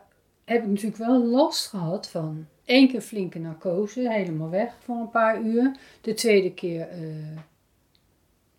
[0.49, 5.09] heb ik natuurlijk wel last gehad van één keer flinke narcose, helemaal weg voor een
[5.09, 5.77] paar uur.
[6.01, 7.37] De tweede keer, uh,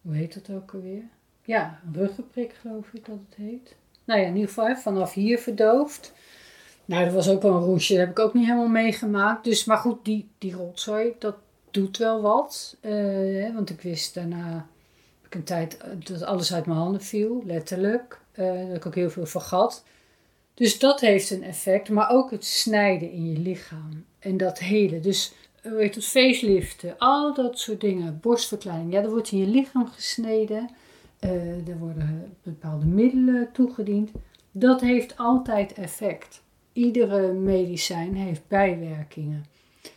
[0.03, 1.03] hoe heet dat ook alweer?
[1.45, 3.75] Ja, ruggenprik geloof ik dat het heet.
[4.05, 6.13] Nou ja, in ieder geval vanaf hier verdoofd.
[6.85, 9.45] Nou, dat was ook wel een roesje, dat heb ik ook niet helemaal meegemaakt.
[9.45, 11.37] Dus, maar goed, die, die rotzooi, dat
[11.71, 12.77] doet wel wat.
[12.81, 14.67] Hè, want ik wist daarna,
[15.21, 18.21] heb ik een tijd, dat alles uit mijn handen viel, letterlijk.
[18.35, 19.85] Uh, dat ik ook heel veel vergat.
[20.61, 25.01] Dus dat heeft een effect, maar ook het snijden in je lichaam en dat hele.
[25.01, 28.93] Dus weet het, faceliften, al dat soort dingen, borstverkleining.
[28.93, 30.71] Ja, er wordt in je lichaam gesneden,
[31.21, 34.11] uh, er worden bepaalde middelen toegediend.
[34.51, 36.43] Dat heeft altijd effect.
[36.73, 39.45] Iedere medicijn heeft bijwerkingen.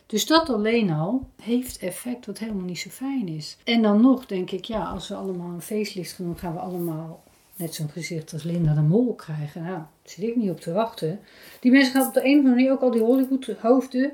[0.06, 3.56] Dus dat alleen al heeft effect wat helemaal niet zo fijn is.
[3.64, 6.58] En dan nog denk ik, ja, als we allemaal een facelift gaan doen, gaan we
[6.58, 7.22] allemaal
[7.56, 9.62] net zo'n gezicht als Linda de Mol krijgen.
[9.62, 11.20] Nou, daar zit ik niet op te wachten.
[11.60, 14.12] Die mensen gaan op de een of andere manier, ook al die Hollywood hoofden,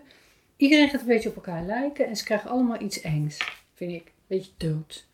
[0.56, 3.38] iedereen gaat een beetje op elkaar lijken en ze krijgen allemaal iets engs,
[3.74, 4.06] vind ik.
[4.06, 5.06] Een beetje dood.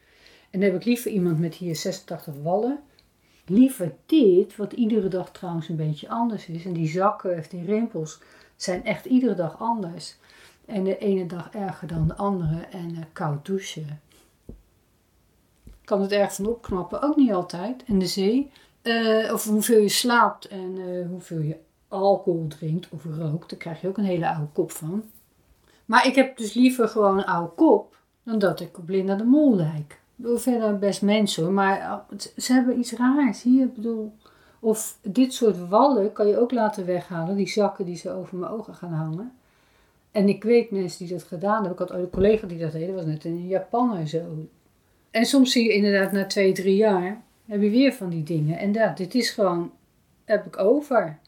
[0.50, 2.78] En dan heb ik liever iemand met hier 86 wallen.
[3.46, 6.64] Liever dit, wat iedere dag trouwens een beetje anders is.
[6.64, 8.20] En die zakken of die rimpels
[8.56, 10.16] zijn echt iedere dag anders.
[10.64, 12.60] En de ene dag erger dan de andere.
[12.70, 14.00] En uh, koud douchen.
[15.86, 17.84] Kan het erg van opknappen, ook niet altijd.
[17.86, 18.50] En de zee.
[18.82, 21.56] Uh, of hoeveel je slaapt en uh, hoeveel je
[21.88, 23.50] alcohol drinkt of rookt.
[23.50, 25.04] Daar krijg je ook een hele oude kop van.
[25.84, 29.24] Maar ik heb dus liever gewoon een oude kop dan dat ik op Linda de
[29.24, 29.92] Mol lijk.
[29.92, 32.04] Ik bedoel, verder best mensen hoor, maar
[32.36, 33.42] ze hebben iets raars.
[33.42, 34.12] Hier, bedoel,
[34.60, 38.52] of dit soort wallen kan je ook laten weghalen, die zakken die ze over mijn
[38.52, 39.32] ogen gaan hangen.
[40.10, 41.72] En ik weet mensen die dat gedaan hebben.
[41.72, 44.48] Ik had een collega die dat deed, was net in Japan en zo.
[45.16, 48.58] En soms zie je inderdaad na twee, drie jaar, heb je weer van die dingen.
[48.58, 49.72] En dat, dit is gewoon,
[50.24, 51.18] heb ik over.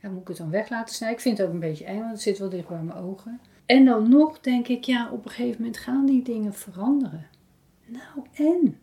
[0.00, 1.18] Ja, moet ik het dan weg laten snijden?
[1.18, 3.40] Ik vind het ook een beetje eng, want het zit wel dicht bij mijn ogen.
[3.66, 7.26] En dan nog denk ik, ja, op een gegeven moment gaan die dingen veranderen.
[7.86, 8.78] Nou, en?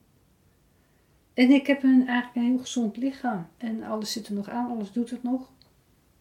[1.34, 3.48] En ik heb een, eigenlijk een heel gezond lichaam.
[3.58, 5.50] En alles zit er nog aan, alles doet het nog.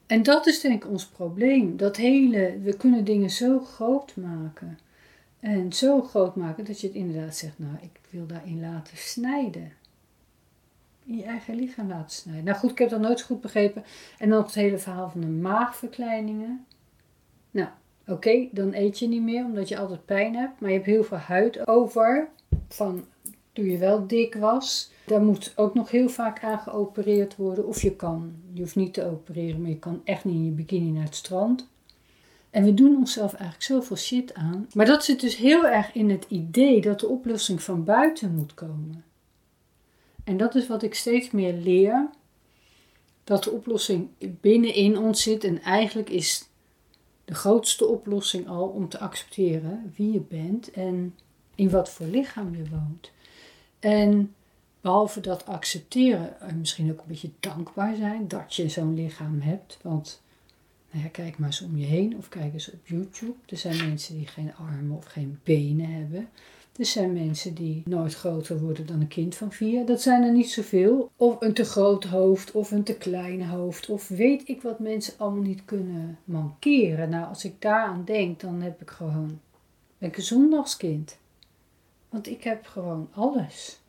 [0.06, 1.76] En dat is denk ik ons probleem.
[1.76, 4.78] Dat hele, we kunnen dingen zo groot maken.
[5.40, 9.72] En zo groot maken dat je het inderdaad zegt, nou, ik wil daarin laten snijden.
[11.04, 12.44] In je eigen lichaam laten snijden.
[12.44, 13.84] Nou goed, ik heb dat nooit goed begrepen.
[14.18, 16.66] En dan het hele verhaal van de maagverkleiningen.
[17.50, 17.68] Nou,
[18.06, 20.60] oké, dan eet je niet meer omdat je altijd pijn hebt.
[20.60, 22.28] Maar je hebt heel veel huid over
[22.68, 23.04] van
[23.52, 24.90] toen je wel dik was.
[25.06, 27.66] Daar moet ook nog heel vaak aan geopereerd worden.
[27.66, 30.50] Of je kan, je hoeft niet te opereren, maar je kan echt niet in je
[30.50, 31.68] bikini naar het strand.
[32.50, 34.66] En we doen onszelf eigenlijk zoveel shit aan.
[34.74, 38.54] Maar dat zit dus heel erg in het idee dat de oplossing van buiten moet
[38.54, 39.04] komen.
[40.24, 42.10] En dat is wat ik steeds meer leer.
[43.24, 45.44] Dat de oplossing binnenin ons zit.
[45.44, 46.48] En eigenlijk is
[47.24, 51.14] de grootste oplossing al om te accepteren wie je bent en
[51.54, 53.10] in wat voor lichaam je woont.
[53.78, 54.34] En
[54.80, 59.78] behalve dat accepteren, en misschien ook een beetje dankbaar zijn dat je zo'n lichaam hebt.
[59.82, 60.22] Want
[61.12, 63.34] kijk maar eens om je heen of kijk eens op YouTube.
[63.46, 66.28] Er zijn mensen die geen armen of geen benen hebben.
[66.78, 69.86] Er zijn mensen die nooit groter worden dan een kind van vier.
[69.86, 71.10] Dat zijn er niet zoveel.
[71.16, 73.88] Of een te groot hoofd of een te klein hoofd.
[73.88, 77.08] Of weet ik wat mensen allemaal niet kunnen mankeren.
[77.08, 79.40] Nou, als ik daaraan denk, dan heb ik gewoon.
[79.98, 81.18] Ben ik een zondagskind.
[82.08, 83.80] Want ik heb gewoon alles.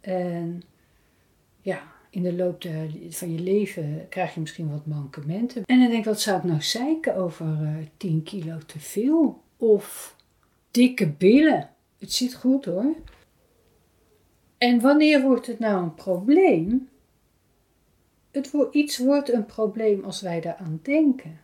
[0.00, 0.62] En
[1.60, 2.62] ja, in de loop
[3.10, 5.62] van je leven krijg je misschien wat mankementen.
[5.64, 8.80] En dan denk ik, wat zou ik nou zeiken over uh, eh, 10 kilo te
[8.80, 9.42] veel?
[9.56, 10.16] Of
[10.70, 11.70] dikke billen.
[11.98, 12.94] Het zit goed hoor.
[14.58, 16.88] En wanneer wordt het nou een probleem?
[18.30, 21.40] Het iets wordt een probleem als wij daaraan denken.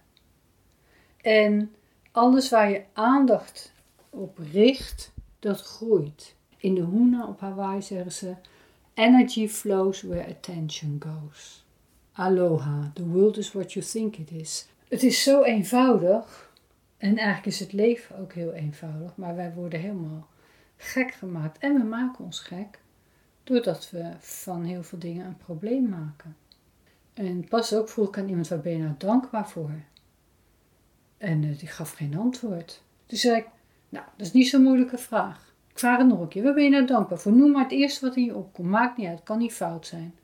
[1.20, 1.74] En
[2.12, 3.72] alles waar je aandacht
[4.10, 6.34] op richt, dat groeit.
[6.56, 8.34] In de Huna op Hawaii zeggen ze:
[8.94, 11.64] Energy flows where attention goes.
[12.12, 14.66] Aloha, the world is what you think it is.
[14.88, 16.52] Het is zo eenvoudig.
[16.96, 19.16] En eigenlijk is het leven ook heel eenvoudig.
[19.16, 20.28] Maar wij worden helemaal
[20.76, 21.58] gek gemaakt.
[21.58, 22.78] En we maken ons gek.
[23.44, 26.36] Doordat we van heel veel dingen een probleem maken.
[27.14, 29.70] En pas ook vroeg ik aan iemand, waar ben je nou dankbaar voor?
[31.18, 32.82] En uh, die gaf geen antwoord.
[33.06, 33.46] Toen zei ik,
[33.88, 35.53] nou, dat is niet zo'n moeilijke vraag.
[35.74, 36.42] Ik vraag het nog een keer.
[36.42, 37.32] Waar ben je nou dankbaar voor?
[37.32, 38.68] Noem maar het eerste wat in je opkomt.
[38.68, 40.14] Maakt niet uit, kan niet fout zijn.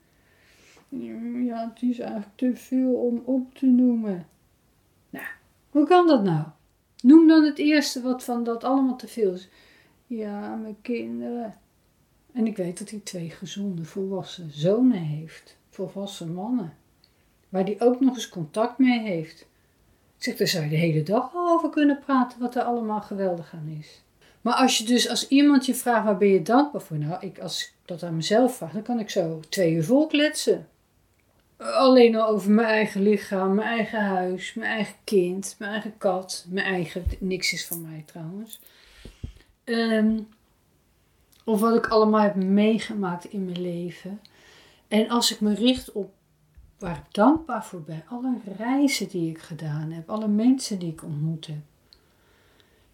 [1.45, 4.27] Ja, het is eigenlijk te veel om op te noemen.
[5.09, 5.25] Nou,
[5.69, 6.45] hoe kan dat nou?
[7.03, 9.49] Noem dan het eerste wat van dat allemaal te veel is.
[10.07, 11.57] Ja, mijn kinderen.
[12.31, 15.57] En ik weet dat hij twee gezonde volwassen zonen heeft.
[15.69, 16.73] Volwassen mannen.
[17.49, 19.41] Waar hij ook nog eens contact mee heeft.
[20.17, 23.53] Ik zeg, daar zou je de hele dag over kunnen praten wat er allemaal geweldig
[23.53, 24.01] aan is.
[24.41, 26.97] Maar als je dus, als iemand je vraagt, waar ben je dankbaar voor?
[26.97, 30.07] Nou, ik, als ik dat aan mezelf vraag, dan kan ik zo twee uur vol
[30.07, 30.67] kletsen.
[31.57, 36.45] Alleen al over mijn eigen lichaam, mijn eigen huis, mijn eigen kind, mijn eigen kat,
[36.49, 38.59] mijn eigen, niks is van mij trouwens.
[39.63, 40.19] Ehm,
[41.45, 44.21] of wat ik allemaal heb meegemaakt in mijn leven.
[44.87, 46.11] En als ik me richt op
[46.81, 48.03] waar ik dankbaar voor ben.
[48.07, 51.61] Alle reizen die ik gedaan heb, alle mensen die ik ontmoet heb.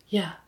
[0.05, 0.39] Ja,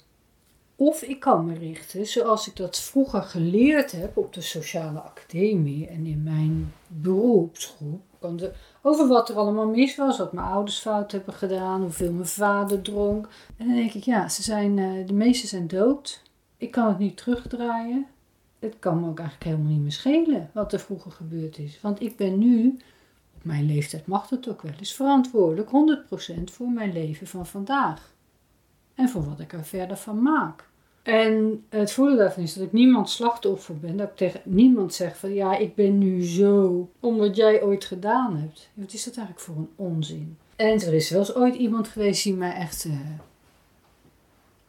[0.81, 5.87] of ik kan me richten, zoals ik dat vroeger geleerd heb op de sociale academie
[5.87, 8.01] en in mijn beroepsgroep,
[8.81, 12.81] over wat er allemaal mis was, wat mijn ouders fout hebben gedaan, hoeveel mijn vader
[12.81, 13.27] dronk.
[13.57, 16.21] En dan denk ik, ja, ze zijn, eh, de meesten zijn dood.
[16.57, 18.05] Ik kan het niet terugdraaien.
[18.59, 21.79] Het kan me ook eigenlijk helemaal niet meer schelen wat er vroeger gebeurd is.
[21.81, 22.77] Want ik ben nu,
[23.35, 28.17] op mijn leeftijd mag het ook wel eens, verantwoordelijk 100% voor mijn leven van vandaag.
[28.99, 30.67] En voor wat ik er verder van maak.
[31.03, 33.97] En het voordeel daarvan is dat ik niemand slachtoffer ben.
[33.97, 37.85] Dat ik tegen niemand zeg van ja, ik ben nu zo om wat jij ooit
[37.85, 38.69] gedaan hebt.
[38.73, 40.37] Wat is dat eigenlijk voor een onzin?
[40.55, 42.85] En er is wel eens ooit iemand geweest die mij echt.
[42.85, 42.93] Uh,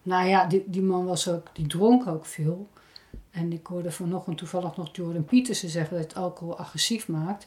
[0.03, 2.69] nou ja, die, die man was ook, die dronk ook veel.
[3.31, 7.47] En ik hoorde vanochtend toevallig nog Jordan Petersen zeggen dat alcohol agressief maakt.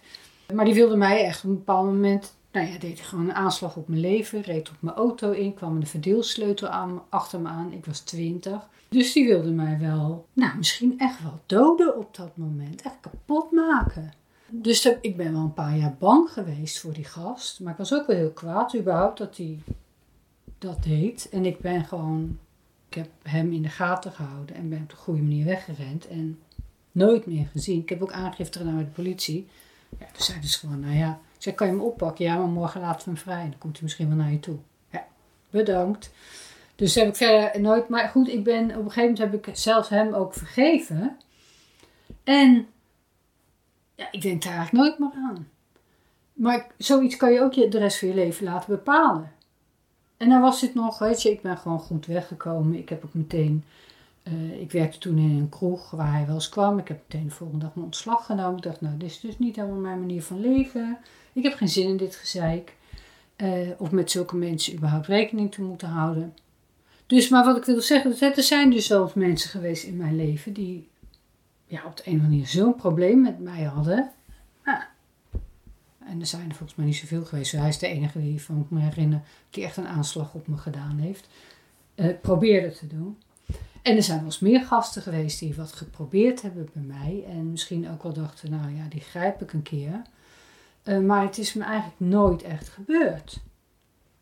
[0.54, 3.76] Maar die wilde mij echt op een bepaald moment nou ja, deed gewoon een aanslag
[3.76, 7.72] op mijn leven, reed op mijn auto in, kwam een verdeelsleutel aan, achter me aan.
[7.72, 8.68] Ik was twintig.
[8.90, 13.52] Dus die wilde mij wel, nou misschien echt wel doden op dat moment, echt kapot
[13.52, 14.14] maken.
[14.50, 17.60] Dus ik ben wel een paar jaar bang geweest voor die gast.
[17.60, 19.60] Maar ik was ook wel heel kwaad überhaupt dat hij
[20.58, 21.30] dat deed.
[21.30, 22.40] En ik ben gewoon,
[22.90, 26.08] ik heb hem in de gaten gehouden en ben op de goede manier weggerend.
[26.08, 26.40] En
[26.92, 27.82] nooit meer gezien.
[27.82, 29.48] Ik heb ook aangifte gedaan bij de politie.
[30.00, 32.26] Ja, toen zeiden ze gewoon, nou ja, zeg, kan je hem oppakken?
[32.26, 33.50] Ja, maar morgen laten we hem vrij.
[33.50, 34.58] Dan komt hij misschien wel naar je toe.
[34.90, 35.06] Ja,
[35.50, 36.12] bedankt.
[36.76, 37.90] Dus heb ik verder nooit.
[37.90, 41.18] Maar goed, ik ben op een gegeven moment heb ik zelfs hem ook vergeven.
[42.24, 42.68] En
[43.96, 45.48] ja, ik denk daar eigenlijk nooit meer aan.
[46.34, 49.32] Maar zoiets kan je ook de rest van je leven laten bepalen.
[50.18, 52.78] En dan was dit nog, weet je, ik ben gewoon goed weggekomen.
[52.78, 53.64] Ik heb ook meteen,
[54.24, 56.80] uh, ik werkte toen in een kroeg waar hij wel eens kwam.
[56.80, 58.58] Ik heb meteen de volgende dag mijn ontslag genomen.
[58.58, 60.98] Ik dacht, nou, dit is dus niet helemaal mijn manier van leven.
[61.34, 62.76] Ik heb geen zin in dit gezeik.
[63.38, 66.34] Uh, of met zulke mensen überhaupt rekening te moeten houden.
[67.06, 70.54] Dus, maar wat ik wil zeggen, er zijn dus zelfs mensen geweest in mijn leven
[70.54, 70.88] die
[71.66, 74.12] ja, op de een of andere manier zo'n probleem met mij hadden.
[76.06, 77.52] En er zijn er volgens mij niet zoveel geweest.
[77.52, 80.58] Hij is de enige die van ik me herinner die echt een aanslag op me
[80.58, 81.28] gedaan heeft.
[81.96, 83.18] Uh, probeerde te doen.
[83.84, 87.24] En er zijn wel eens meer gasten geweest die wat geprobeerd hebben bij mij.
[87.28, 90.02] En misschien ook wel dachten, nou ja, die grijp ik een keer.
[90.84, 93.40] Uh, maar het is me eigenlijk nooit echt gebeurd.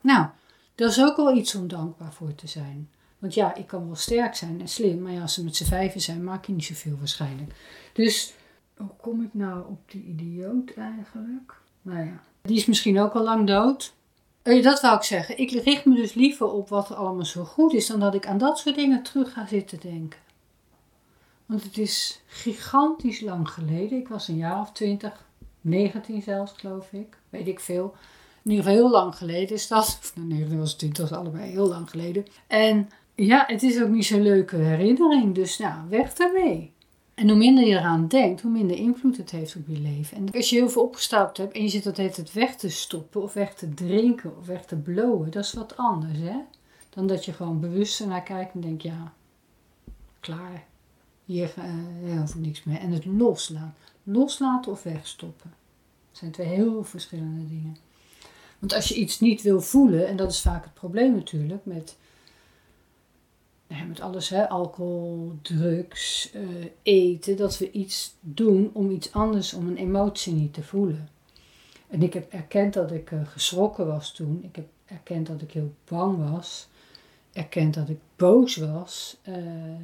[0.02, 0.28] Nou,
[0.76, 2.90] dat is ook wel iets om dankbaar voor te zijn.
[3.20, 5.64] Want ja, ik kan wel sterk zijn en slim, maar ja, als ze met z'n
[5.64, 7.54] vijven zijn, maak je niet zoveel waarschijnlijk.
[7.94, 8.34] Dus,
[8.78, 11.58] hoe kom ik nou op die idioot eigenlijk?
[11.82, 13.94] Nou ja, die is misschien ook al lang dood.
[14.44, 15.38] Uh, dat wou ik zeggen.
[15.38, 18.28] Ik richt me dus liever op wat er allemaal zo goed is, dan dat ik
[18.28, 20.20] aan dat soort dingen terug ga zitten denken.
[21.46, 24.00] Want het is gigantisch lang geleden.
[24.00, 25.26] Ik was een jaar of twintig,
[25.62, 27.18] 19 zelfs, geloof ik.
[27.30, 27.96] Weet ik veel.
[28.44, 30.12] In ieder geval heel lang geleden is dat.
[30.16, 32.26] Nou, nee, dat was 20, was allebei heel lang geleden.
[32.48, 35.36] En ja, het is ook niet zo'n leuke herinnering.
[35.36, 36.74] Dus nou, weg daarmee.
[37.22, 40.18] En hoe minder je eraan denkt, hoe minder invloed het heeft op je leven.
[40.18, 43.22] En als je heel veel opgestapeld hebt en je zit dat het weg te stoppen
[43.22, 46.36] of weg te drinken of weg te blowen, dat is wat anders, hè?
[46.90, 49.14] Dan dat je gewoon bewust naar kijkt en denkt, ja,
[50.20, 50.66] klaar.
[51.26, 51.54] Hier
[52.04, 52.80] uh, hoef ik niks meer.
[52.80, 53.74] En het loslaten.
[54.04, 55.54] Loslaten of wegstoppen.
[56.10, 57.78] Dat zijn twee heel verschillende dingen.
[58.60, 61.98] Want als je iets niet wil voelen, en dat is vaak het probleem natuurlijk met,
[63.92, 69.68] met alles, hè, alcohol, drugs, uh, eten, dat we iets doen om iets anders, om
[69.68, 71.10] een emotie niet te voelen.
[71.88, 74.40] En ik heb erkend dat ik uh, geschrokken was toen.
[74.44, 76.68] Ik heb erkend dat ik heel bang was.
[77.34, 79.18] Erkend dat ik boos was.
[79.30, 79.36] Uh,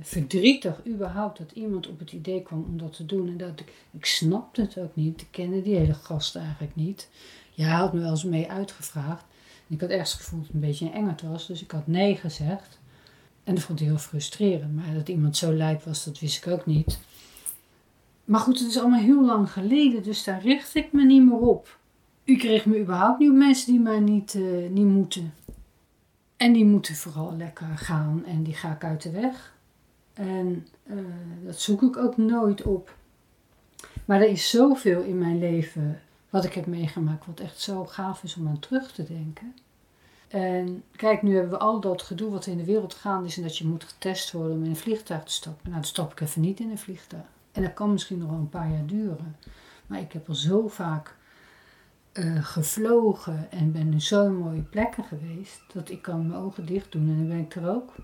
[0.01, 3.27] verdrietig überhaupt dat iemand op het idee kwam om dat te doen.
[3.27, 5.21] En dat ik, ik snapte het ook niet.
[5.21, 7.09] Ik kende die hele gast eigenlijk niet.
[7.53, 9.25] Ja, hij had me wel eens mee uitgevraagd.
[9.67, 12.15] ik had ergens gevoeld dat het een beetje een engert was, dus ik had nee
[12.15, 12.76] gezegd.
[13.47, 14.75] En dat vond hij heel frustrerend.
[14.75, 16.99] Maar dat iemand zo lijp was, dat wist ik ook niet.
[18.25, 21.39] Maar goed, het is allemaal heel lang geleden, dus daar richt ik me niet meer
[21.39, 21.79] op.
[22.23, 25.33] U kreeg me überhaupt niet op mensen die mij niet, uh, niet moeten.
[26.37, 29.53] En die moeten vooral lekker gaan en die ga ik uit de weg.
[30.13, 30.99] En uh,
[31.45, 32.95] dat zoek ik ook nooit op.
[34.05, 38.23] Maar er is zoveel in mijn leven wat ik heb meegemaakt, wat echt zo gaaf
[38.23, 39.53] is om aan terug te denken.
[40.27, 43.43] En kijk, nu hebben we al dat gedoe wat in de wereld gaande is en
[43.43, 45.61] dat je moet getest worden om in een vliegtuig te stappen.
[45.63, 47.25] Nou, dan stap ik even niet in een vliegtuig.
[47.51, 49.35] En dat kan misschien nog wel een paar jaar duren.
[49.87, 51.15] Maar ik heb al zo vaak
[52.13, 56.91] uh, gevlogen en ben in zo'n mooie plekken geweest dat ik kan mijn ogen dicht
[56.91, 57.95] doen en dan ben ik er ook.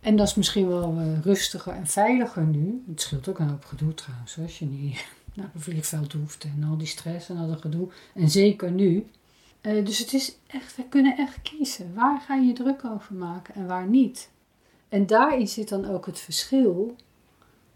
[0.00, 2.84] En dat is misschien wel uh, rustiger en veiliger nu.
[2.88, 6.64] Het scheelt ook een hoop gedoe trouwens, als je niet naar een vliegveld hoeft en
[6.64, 7.88] al die stress en al dat gedoe.
[8.14, 9.06] En zeker nu.
[9.62, 11.94] Uh, dus het is echt, we kunnen echt kiezen.
[11.94, 14.30] Waar ga je druk over maken en waar niet?
[14.88, 16.96] En daarin zit dan ook het verschil.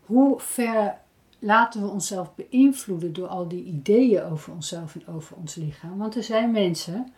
[0.01, 0.97] Hoe ver
[1.39, 5.99] laten we onszelf beïnvloeden door al die ideeën over onszelf en over ons lichaam.
[5.99, 7.13] Want er zijn mensen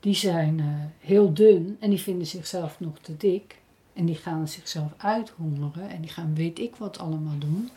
[0.00, 0.66] die zijn uh,
[0.98, 3.58] heel dun en die vinden zichzelf nog te dik.
[3.92, 7.70] En die gaan zichzelf uithongeren en die gaan weet ik wat allemaal doen.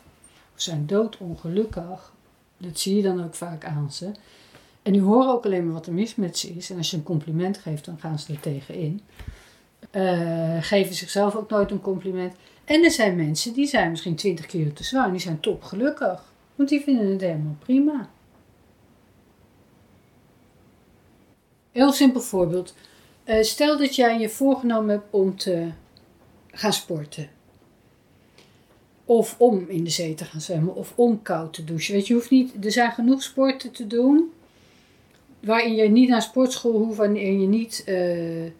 [0.54, 2.12] Of zijn doodongelukkig.
[2.56, 4.12] Dat zie je dan ook vaak aan ze.
[4.84, 6.70] En die horen ook alleen maar wat er mis met ze is.
[6.70, 9.00] En als je een compliment geeft, dan gaan ze er tegenin.
[9.92, 12.34] Uh, geven zichzelf ook nooit een compliment.
[12.64, 15.04] En er zijn mensen die zijn misschien 20 kilo te zwaar.
[15.04, 16.32] En die zijn top gelukkig.
[16.54, 18.08] Want die vinden het helemaal prima.
[21.72, 22.74] Heel simpel voorbeeld.
[23.24, 25.68] Uh, stel dat jij je voorgenomen hebt om te
[26.50, 27.28] gaan sporten.
[29.04, 30.74] Of om in de zee te gaan zwemmen.
[30.74, 31.94] Of om koud te douchen.
[31.94, 34.32] Weet je, je hoeft niet, er zijn genoeg sporten te doen.
[35.44, 36.96] Waarin je niet naar sportschool hoeft.
[36.96, 38.50] Waarin je niet uh, uh,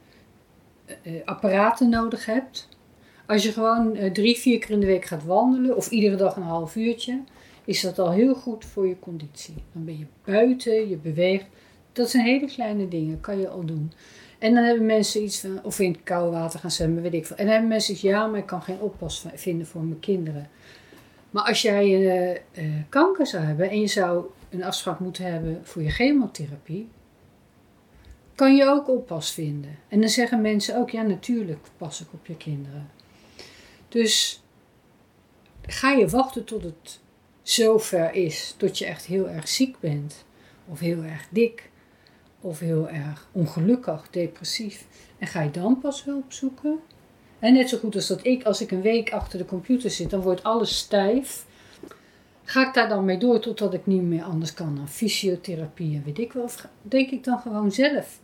[1.25, 2.69] apparaten nodig hebt.
[3.27, 5.77] Als je gewoon drie, vier keer in de week gaat wandelen.
[5.77, 7.21] Of iedere dag een half uurtje.
[7.65, 9.55] Is dat al heel goed voor je conditie.
[9.73, 11.47] Dan ben je buiten, je beweegt.
[11.93, 13.93] Dat zijn hele kleine dingen, kan je al doen.
[14.39, 17.27] En dan hebben mensen iets van, of in het koude water gaan zwemmen, weet ik
[17.27, 17.37] veel.
[17.37, 20.49] En dan hebben mensen iets, ja, maar ik kan geen oppas vinden voor mijn kinderen.
[21.31, 22.43] Maar als jij
[22.89, 24.25] kanker zou hebben en je zou
[24.55, 26.89] een afspraak moeten hebben voor je chemotherapie,
[28.35, 29.79] kan je ook oppas vinden.
[29.89, 32.91] En dan zeggen mensen ook, ja, natuurlijk pas ik op je kinderen.
[33.89, 34.43] Dus
[35.63, 37.01] ga je wachten tot het
[37.43, 40.25] zover is, tot je echt heel erg ziek bent
[40.69, 41.71] of heel erg dik
[42.41, 44.87] of heel erg ongelukkig, depressief.
[45.19, 46.79] En ga je dan pas hulp zoeken?
[47.39, 50.11] En net zo goed als dat ik, als ik een week achter de computer zit,
[50.11, 51.47] dan wordt alles stijf.
[52.45, 56.03] Ga ik daar dan mee door totdat ik niet meer anders kan dan fysiotherapie en
[56.05, 56.43] weet ik wel?
[56.43, 58.21] Of denk ik dan gewoon zelf?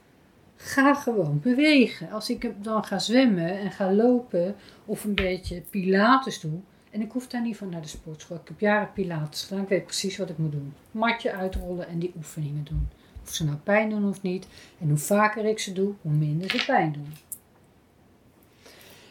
[0.57, 2.11] Ga gewoon bewegen.
[2.11, 4.55] Als ik dan ga zwemmen en ga lopen
[4.85, 6.59] of een beetje pilates doe.
[6.91, 8.37] En ik hoef daar niet van naar de sportschool.
[8.37, 9.63] Ik heb jaren pilates gedaan.
[9.63, 10.75] Ik weet precies wat ik moet doen.
[10.91, 12.89] Matje uitrollen en die oefeningen doen.
[13.23, 14.47] Of ze nou pijn doen of niet.
[14.81, 17.13] En hoe vaker ik ze doe, hoe minder ze pijn doen.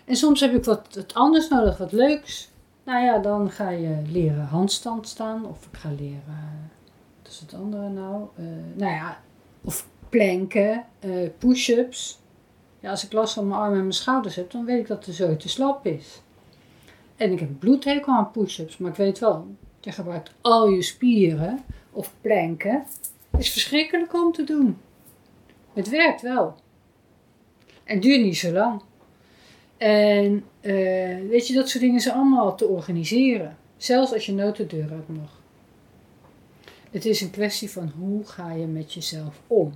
[0.05, 2.49] En soms heb ik wat anders nodig, wat leuks.
[2.89, 5.45] Nou ja, dan ga je leren handstand staan.
[5.45, 6.71] Of ik ga leren,
[7.21, 8.27] wat is het andere nou?
[8.39, 9.21] Uh, nou ja,
[9.61, 12.19] of planken, uh, push-ups.
[12.79, 15.03] Ja, als ik last van mijn armen en mijn schouders heb, dan weet ik dat
[15.03, 16.21] de zo te slap is.
[17.15, 19.47] En ik heb bloedhekel aan push-ups, maar ik weet wel,
[19.79, 22.83] je gebruikt al je spieren of planken
[23.37, 24.77] is verschrikkelijk om te doen.
[25.73, 26.55] Het werkt wel.
[27.83, 28.81] En duurt niet zo lang.
[29.79, 33.57] En uh, weet je, dat soort dingen zijn allemaal te organiseren.
[33.77, 35.41] Zelfs als je nooit de deur uit mag.
[36.91, 39.73] Het is een kwestie van hoe ga je met jezelf om.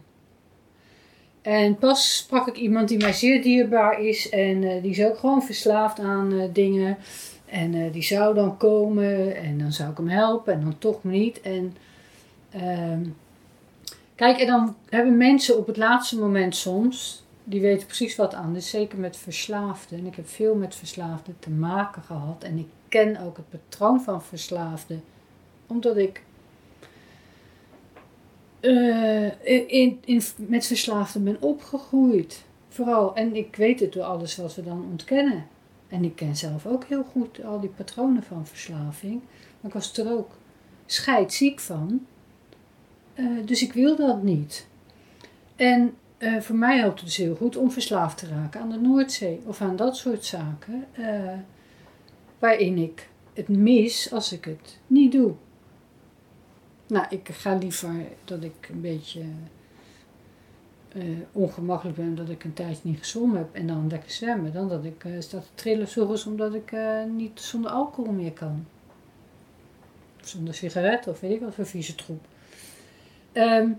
[1.41, 5.17] En pas sprak ik iemand die mij zeer dierbaar is en uh, die is ook
[5.17, 6.97] gewoon verslaafd aan uh, dingen.
[7.45, 11.41] En die zou dan komen en dan zou ik hem helpen en dan toch niet.
[11.41, 11.75] En
[12.51, 13.01] ehm,
[14.15, 18.53] Kijk, en dan hebben mensen op het laatste moment soms, die weten precies wat aan.
[18.53, 19.99] Dus zeker met verslaafden.
[19.99, 22.43] En ik heb veel met verslaafden te maken gehad.
[22.43, 25.03] En ik ken ook het patroon van verslaafden.
[25.67, 26.23] Omdat ik
[28.61, 32.43] uh, in, in, met verslaafden ben opgegroeid.
[32.69, 33.15] Vooral.
[33.15, 35.45] En ik weet het door alles wat we dan ontkennen.
[35.87, 39.21] En ik ken zelf ook heel goed al die patronen van verslaving.
[39.59, 40.31] Maar ik was er ook
[40.85, 42.05] scheidziek van.
[43.15, 44.67] Uh, dus ik wil dat niet.
[45.55, 48.79] En uh, voor mij helpt het dus heel goed om verslaafd te raken aan de
[48.79, 50.85] Noordzee of aan dat soort zaken.
[50.99, 51.33] Uh,
[52.39, 55.33] waarin ik het mis als ik het niet doe.
[56.87, 57.93] Nou, ik ga liever
[58.25, 59.21] dat ik een beetje
[61.31, 64.53] ongemakkelijk ben dat ik een tijdje niet gezwommen heb en dan lekker zwemmen.
[64.53, 66.75] Dan dat ik sta te trillen zorgens omdat ik
[67.15, 68.65] niet zonder alcohol meer kan.
[70.21, 72.25] Zonder sigaret of weet ik wat voor vieze troep.
[73.33, 73.77] Um,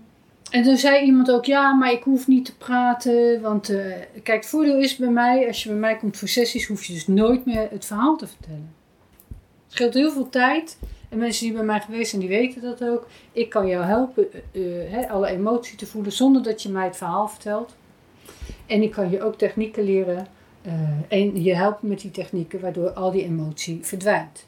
[0.51, 3.41] en toen zei iemand ook, ja, maar ik hoef niet te praten.
[3.41, 3.85] Want uh,
[4.23, 6.93] kijk, het voordeel is bij mij, als je bij mij komt voor sessies, hoef je
[6.93, 8.73] dus nooit meer het verhaal te vertellen.
[9.27, 10.77] Het scheelt heel veel tijd.
[11.09, 13.07] En mensen die bij mij geweest zijn, die weten dat ook.
[13.31, 17.27] Ik kan jou helpen uh, alle emotie te voelen zonder dat je mij het verhaal
[17.27, 17.75] vertelt.
[18.65, 20.27] En ik kan je ook technieken leren
[21.07, 24.45] en je helpen met die technieken, waardoor al die emotie verdwijnt.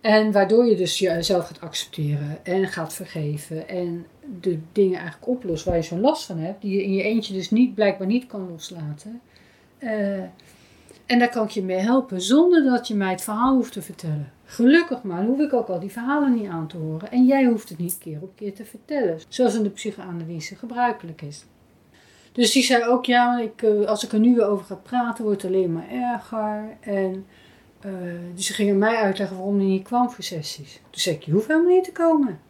[0.00, 3.68] En waardoor je dus jezelf gaat accepteren en gaat vergeven.
[3.68, 4.06] En
[4.40, 6.62] de dingen eigenlijk oplost waar je zo'n last van hebt.
[6.62, 9.20] Die je in je eentje dus niet, blijkbaar niet kan loslaten.
[9.78, 10.18] Uh,
[11.06, 13.82] en daar kan ik je mee helpen zonder dat je mij het verhaal hoeft te
[13.82, 14.32] vertellen.
[14.44, 17.10] Gelukkig maar, dan hoef ik ook al die verhalen niet aan te horen.
[17.10, 19.20] En jij hoeft het niet keer op keer te vertellen.
[19.28, 21.44] Zoals in de psychoanalyse gebruikelijk is.
[22.32, 25.24] Dus die zei ook, ja, ik, eh, als ik er nu weer over ga praten,
[25.24, 26.76] wordt het alleen maar erger.
[26.80, 27.24] En
[27.86, 27.92] Uh,
[28.34, 30.80] dus ze gingen mij uitleggen waarom hij niet kwam voor sessies.
[30.90, 32.40] Toen zei ik, je hoeft helemaal niet te komen.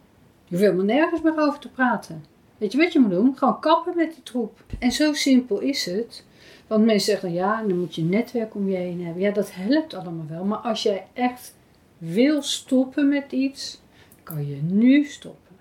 [0.47, 2.25] Je hoeft helemaal nergens meer over te praten.
[2.57, 3.37] Weet je wat je moet doen?
[3.37, 4.59] Gewoon kappen met die troep.
[4.79, 6.25] En zo simpel is het.
[6.67, 9.21] Want mensen zeggen, ja, dan moet je een netwerk om je heen hebben.
[9.21, 10.43] Ja, dat helpt allemaal wel.
[10.43, 11.55] Maar als jij echt
[11.97, 13.81] wil stoppen met iets,
[14.23, 15.55] kan je nu stoppen.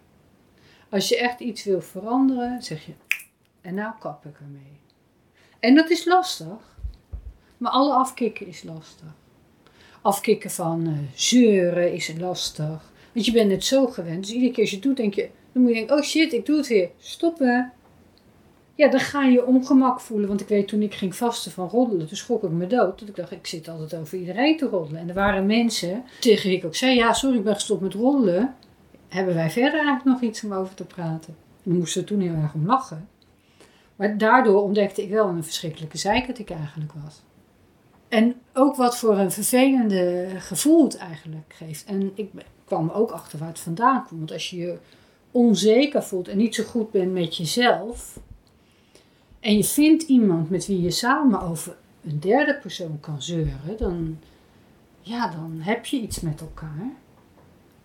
[0.89, 2.93] Als je echt iets wil veranderen, zeg je,
[3.61, 4.80] en nou kap ik ermee.
[5.61, 6.76] En dat is lastig.
[7.57, 9.14] Maar alle afkicken is lastig.
[10.03, 12.93] Afkicken van uh, zeuren is lastig.
[13.16, 14.24] Want je bent het zo gewend.
[14.24, 16.32] Dus iedere keer als je het doet, denk je, dan moet je denken, oh shit,
[16.32, 16.90] ik doe het weer.
[16.98, 17.72] Stoppen.
[18.74, 20.28] Ja, dan ga je ongemak voelen.
[20.28, 22.98] Want ik weet toen ik ging vasten van roddelen, toen schrok ik me dood.
[22.98, 25.00] Dat ik dacht, ik zit altijd over iedereen te roddelen.
[25.00, 27.94] En er waren mensen tegen wie ik ook zei, ja, sorry, ik ben gestopt met
[27.94, 28.54] roddelen.
[29.08, 31.36] Hebben wij verder eigenlijk nog iets om over te praten?
[31.64, 33.08] En moesten toen heel erg om lachen.
[33.96, 37.22] Maar daardoor ontdekte ik wel een verschrikkelijke zeikert ik eigenlijk was.
[38.09, 41.84] En ook wat voor een vervelende gevoel het eigenlijk geeft.
[41.84, 42.30] En ik
[42.64, 44.18] kwam ook achter waar het vandaan komt.
[44.18, 44.78] Want als je je
[45.30, 48.18] onzeker voelt en niet zo goed bent met jezelf.
[49.40, 53.76] En je vindt iemand met wie je samen over een derde persoon kan zeuren.
[53.78, 54.18] Dan,
[55.00, 56.90] ja, dan heb je iets met elkaar.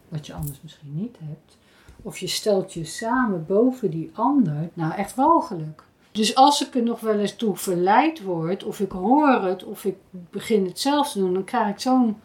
[0.09, 1.57] Wat je anders misschien niet hebt.
[2.01, 4.69] Of je stelt je samen boven die ander.
[4.73, 5.83] Nou, echt walgelijk.
[6.11, 9.85] Dus als ik er nog wel eens toe verleid word, of ik hoor het, of
[9.85, 12.17] ik begin het zelf te doen, dan krijg ik zo'n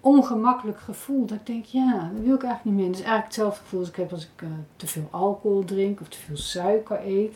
[0.00, 1.26] ongemakkelijk gevoel.
[1.26, 2.86] Dat ik denk, ja, dat wil ik eigenlijk niet meer.
[2.86, 6.00] Dat is eigenlijk hetzelfde gevoel als ik heb als ik uh, te veel alcohol drink
[6.00, 7.34] of te veel suiker eet.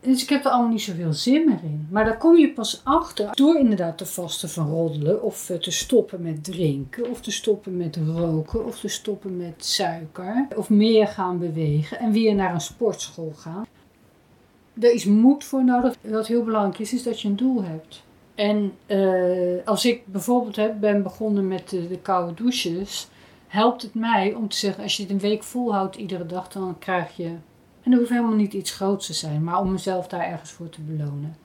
[0.00, 1.88] Dus ik heb er allemaal niet zoveel zin meer in.
[1.90, 5.22] Maar daar kom je pas achter door inderdaad te vasten van roddelen.
[5.22, 7.10] Of uh, te stoppen met drinken.
[7.10, 8.64] Of te stoppen met roken.
[8.64, 10.46] Of te stoppen met suiker.
[10.56, 11.98] Of meer gaan bewegen.
[11.98, 13.66] En weer naar een sportschool gaan.
[14.80, 15.94] Er is moed voor nodig.
[16.00, 18.02] Wat heel belangrijk is, is dat je een doel hebt.
[18.34, 23.08] En uh, als ik bijvoorbeeld heb, ben begonnen met de, de, koude douches,
[23.46, 26.76] helpt het mij om te zeggen: als je het een week volhoudt iedere dag, dan
[26.78, 27.26] krijg je.
[27.82, 30.68] En dat hoeft helemaal niet iets groots te zijn, maar om mezelf daar ergens voor
[30.68, 31.36] te belonen.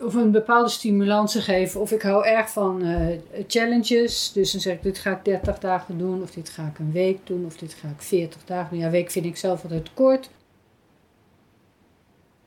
[0.00, 1.80] Of een bepaalde stimulans te geven.
[1.80, 3.06] Of ik hou erg van uh,
[3.46, 4.32] challenges.
[4.32, 6.92] Dus dan zeg ik: dit ga ik 30 dagen doen, of dit ga ik een
[6.92, 8.84] week doen, of dit ga ik 40 dagen doen.
[8.84, 10.30] Ja, week vind ik zelf altijd kort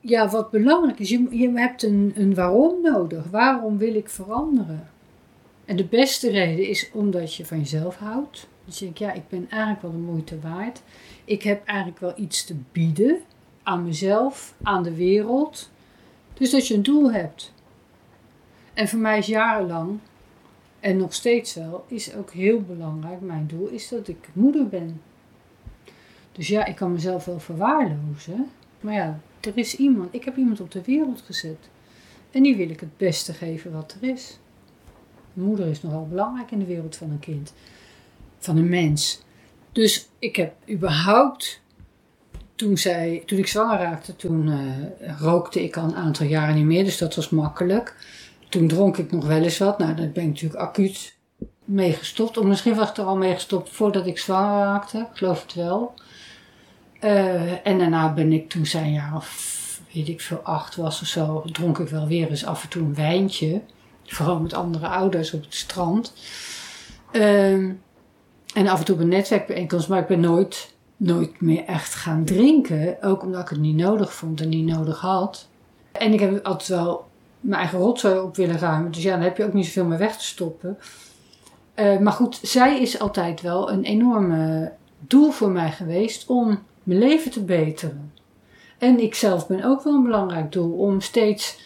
[0.08, 3.24] ja, wat belangrijk is, je, je hebt een, een waarom nodig.
[3.30, 4.88] Waarom wil ik veranderen?
[5.64, 8.48] En de beste reden is omdat je van jezelf houdt.
[8.64, 10.82] Dus denkt, ja, ik ben eigenlijk wel de moeite waard.
[11.24, 13.20] Ik heb eigenlijk wel iets te bieden
[13.62, 15.70] aan mezelf, aan de wereld.
[16.34, 17.52] Dus dat je een doel hebt.
[18.74, 19.98] En voor mij is jarenlang,
[20.80, 25.02] en nog steeds wel, is ook heel belangrijk, mijn doel is dat ik moeder ben.
[26.32, 28.50] Dus ja, ik kan mezelf wel verwaarlozen.
[28.80, 31.68] Maar ja, er is iemand, ik heb iemand op de wereld gezet.
[32.30, 34.38] En die wil ik het beste geven wat er is.
[35.32, 37.52] Moeder is nogal belangrijk in de wereld van een kind,
[38.38, 39.22] van een mens.
[39.72, 41.60] Dus ik heb überhaupt,
[42.54, 46.64] toen, zij, toen ik zwanger raakte, toen uh, rookte ik al een aantal jaren niet
[46.64, 47.96] meer, dus dat was makkelijk.
[48.48, 51.16] Toen dronk ik nog wel eens wat, nou daar ben ik natuurlijk acuut
[51.64, 52.36] mee gestopt.
[52.36, 55.54] Of misschien was ik er al mee gestopt voordat ik zwanger raakte, ik geloof het
[55.54, 55.94] wel.
[57.04, 59.56] Uh, en daarna ben ik, toen zijn jaar of
[59.92, 62.82] weet ik veel, acht was of zo, dronk ik wel weer eens af en toe
[62.82, 63.60] een wijntje.
[64.04, 66.12] Vooral met andere ouders op het strand.
[67.12, 67.52] Uh,
[68.54, 72.24] en af en toe op een netwerkbijeenkomst, maar ik ben nooit, nooit meer echt gaan
[72.24, 73.02] drinken.
[73.02, 75.48] Ook omdat ik het niet nodig vond en niet nodig had.
[75.92, 77.06] En ik heb altijd wel
[77.40, 78.90] mijn eigen rotzooi op willen ruimen.
[78.90, 80.78] Dus ja, dan heb je ook niet zoveel meer weg te stoppen.
[81.74, 86.58] Uh, maar goed, zij is altijd wel een enorme doel voor mij geweest om
[86.88, 88.12] mijn leven te beteren.
[88.78, 91.58] En ik zelf ben ook wel een belangrijk doel om steeds.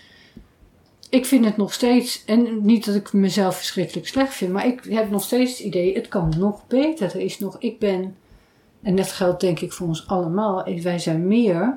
[1.08, 4.84] Ik vind het nog steeds, en niet dat ik mezelf verschrikkelijk slecht vind, maar ik
[4.84, 7.14] heb nog steeds het idee, het kan nog beter.
[7.14, 8.16] Er is nog, ik ben,
[8.82, 11.76] en dat geldt denk ik voor ons allemaal, wij zijn meer.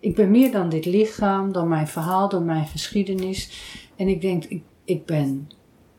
[0.00, 3.50] Ik ben meer dan dit lichaam, dan mijn verhaal, dan mijn geschiedenis.
[3.96, 5.50] En ik denk, ik, ik ben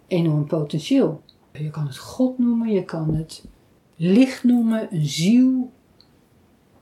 [0.08, 1.22] enorm potentieel.
[1.52, 3.46] Je kan het God noemen, je kan het
[3.96, 5.72] licht noemen, een ziel,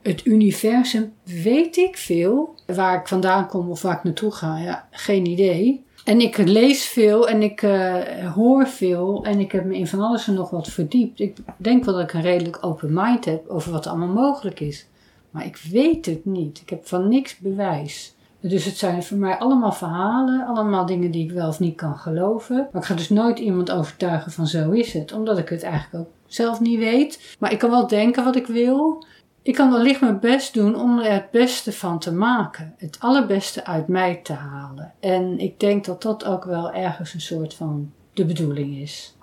[0.02, 2.54] het universum weet ik veel.
[2.66, 5.84] Waar ik vandaan kom of waar ik naartoe ga, ja, geen idee.
[6.04, 10.00] En ik lees veel en ik uh, hoor veel en ik heb me in van
[10.00, 11.20] alles en nog wat verdiept.
[11.20, 14.86] Ik denk wel dat ik een redelijk open mind heb over wat allemaal mogelijk is.
[15.30, 16.60] Maar ik weet het niet.
[16.60, 18.14] Ik heb van niks bewijs.
[18.40, 21.96] Dus het zijn voor mij allemaal verhalen, allemaal dingen die ik wel of niet kan
[21.96, 22.68] geloven.
[22.72, 26.04] Maar ik ga dus nooit iemand overtuigen van zo is het, omdat ik het eigenlijk
[26.04, 27.36] ook zelf niet weet.
[27.38, 29.04] Maar ik kan wel denken wat ik wil.
[29.42, 32.74] Ik kan wellicht mijn best doen om er het beste van te maken.
[32.78, 34.94] Het allerbeste uit mij te halen.
[35.00, 39.14] En ik denk dat dat ook wel ergens een soort van de bedoeling is.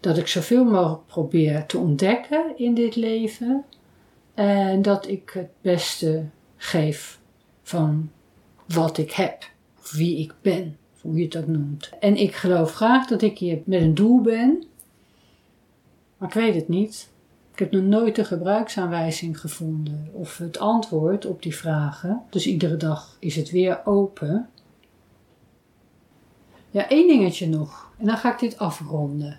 [0.00, 3.64] Dat ik zoveel mogelijk probeer te ontdekken in dit leven.
[4.34, 6.24] En dat ik het beste
[6.56, 7.18] geef
[7.62, 8.10] van
[8.66, 9.50] wat ik heb,
[9.92, 11.90] wie ik ben, hoe je het ook noemt.
[12.00, 14.64] En ik geloof graag dat ik hier met een doel ben,
[16.18, 17.08] maar ik weet het niet.
[17.58, 22.22] Ik heb nog nooit de gebruiksaanwijzing gevonden of het antwoord op die vragen.
[22.30, 24.48] Dus iedere dag is het weer open.
[26.70, 27.90] Ja, één dingetje nog.
[27.96, 29.38] En dan ga ik dit afronden.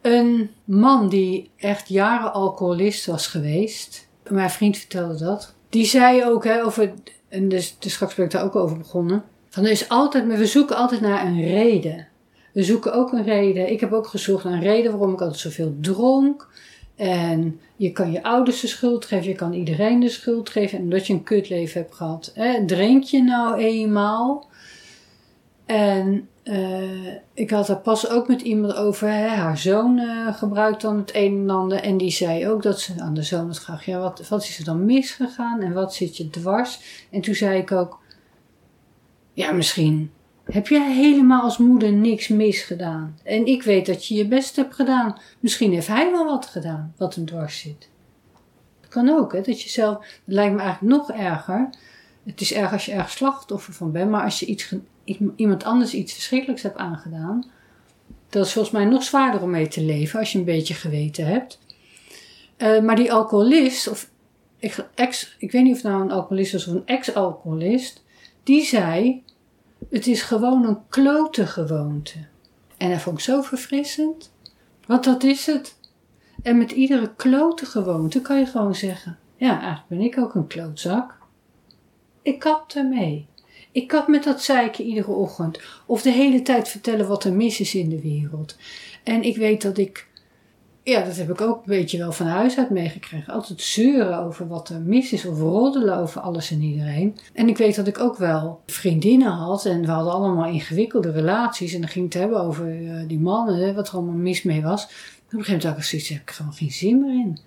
[0.00, 4.08] Een man die echt jaren alcoholist was geweest.
[4.28, 5.54] Mijn vriend vertelde dat.
[5.68, 6.92] Die zei ook hè, over,
[7.28, 9.24] en dus, dus straks ben ik daar ook over begonnen.
[9.48, 12.08] Van er is altijd, maar we zoeken altijd naar een reden.
[12.52, 13.70] We zoeken ook een reden.
[13.70, 16.48] Ik heb ook gezocht naar een reden waarom ik altijd zoveel dronk.
[16.98, 20.78] En je kan je ouders de schuld geven, je kan iedereen de schuld geven.
[20.78, 22.30] En omdat je een kutleven hebt gehad.
[22.34, 24.46] Hè, drink je nou eenmaal?
[25.66, 29.08] En uh, ik had er pas ook met iemand over.
[29.08, 31.80] Haar zoon uh, gebruikt dan het een en ander.
[31.80, 34.58] En die zei ook dat ze aan de zoon had gevraagd: ja, wat, wat is
[34.58, 36.80] er dan misgegaan en wat zit je dwars?
[37.10, 38.00] En toen zei ik ook:
[39.32, 40.10] ja, misschien
[40.50, 43.18] heb jij helemaal als moeder niks misgedaan.
[43.24, 45.18] En ik weet dat je je best hebt gedaan.
[45.40, 47.88] Misschien heeft hij wel wat gedaan wat hem dwars zit.
[48.80, 49.96] Dat kan ook, hè, dat je zelf.
[49.96, 51.70] Dat lijkt me eigenlijk nog erger.
[52.24, 54.74] Het is erg als je erg slachtoffer van bent, maar als je iets,
[55.36, 57.50] iemand anders iets verschrikkelijks hebt aangedaan,
[58.28, 61.26] dat is volgens mij nog zwaarder om mee te leven als je een beetje geweten
[61.26, 61.58] hebt.
[62.58, 64.10] Uh, maar die alcoholist, of
[64.94, 68.04] ex, ik weet niet of het nou een alcoholist was of een ex-alcoholist,
[68.42, 69.22] die zei:
[69.90, 72.18] Het is gewoon een klote gewoonte.
[72.76, 74.32] En dat vond ik zo verfrissend.
[74.86, 75.76] Want dat is het.
[76.42, 80.46] En met iedere klote gewoonte kan je gewoon zeggen: Ja, eigenlijk ben ik ook een
[80.46, 81.18] klootzak.
[82.22, 83.26] Ik kap ermee.
[83.72, 85.60] Ik kap met dat zeiken iedere ochtend.
[85.86, 88.56] Of de hele tijd vertellen wat er mis is in de wereld.
[89.04, 90.07] En ik weet dat ik,
[90.88, 93.32] ja, dat heb ik ook een beetje wel van huis uit meegekregen.
[93.32, 95.26] Altijd zeuren over wat er mis is.
[95.26, 97.16] Of roddelen over alles en iedereen.
[97.32, 99.64] En ik weet dat ik ook wel vriendinnen had.
[99.64, 101.74] En we hadden allemaal ingewikkelde relaties.
[101.74, 104.84] En dan ging het hebben over uh, die mannen, wat er allemaal mis mee was.
[104.84, 104.90] Op
[105.32, 107.38] een gegeven moment ik heb ik gewoon geen zin meer in.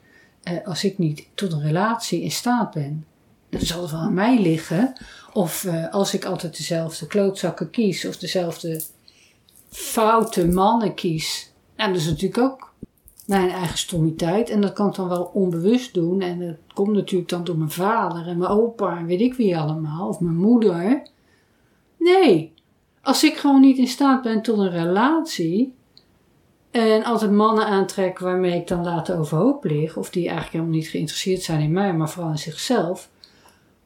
[0.43, 3.05] Uh, als ik niet tot een relatie in staat ben
[3.49, 4.93] dan zal het wel aan mij liggen.
[5.33, 8.81] Of uh, als ik altijd dezelfde klootzakken kies of dezelfde
[9.69, 11.51] foute mannen kies.
[11.75, 12.70] En dat is natuurlijk ook
[13.31, 14.49] mijn eigen stommiteit.
[14.49, 16.21] En dat kan ik dan wel onbewust doen.
[16.21, 19.57] En dat komt natuurlijk dan door mijn vader en mijn opa en weet ik wie
[19.57, 20.07] allemaal.
[20.07, 21.01] Of mijn moeder.
[21.97, 22.53] Nee,
[23.01, 25.73] als ik gewoon niet in staat ben tot een relatie.
[26.71, 29.97] En altijd mannen aantrek waarmee ik dan later overhoop lig.
[29.97, 33.09] Of die eigenlijk helemaal niet geïnteresseerd zijn in mij, maar vooral in zichzelf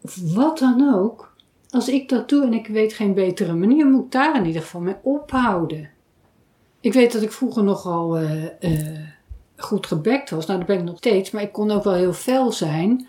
[0.05, 1.33] of wat dan ook,
[1.69, 4.61] als ik dat doe en ik weet geen betere manier, moet ik daar in ieder
[4.61, 5.89] geval mee ophouden.
[6.79, 8.43] Ik weet dat ik vroeger nogal uh,
[9.57, 10.45] goed gebekt was.
[10.45, 13.07] Nou, dat ben ik nog steeds, maar ik kon ook wel heel fel zijn.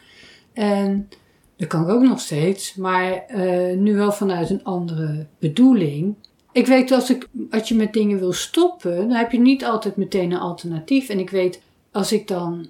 [0.52, 1.08] En
[1.56, 6.14] dat kan ik ook nog steeds, maar uh, nu wel vanuit een andere bedoeling.
[6.52, 9.96] Ik weet als, ik, als je met dingen wil stoppen, dan heb je niet altijd
[9.96, 11.08] meteen een alternatief.
[11.08, 11.60] En ik weet
[11.92, 12.68] als ik dan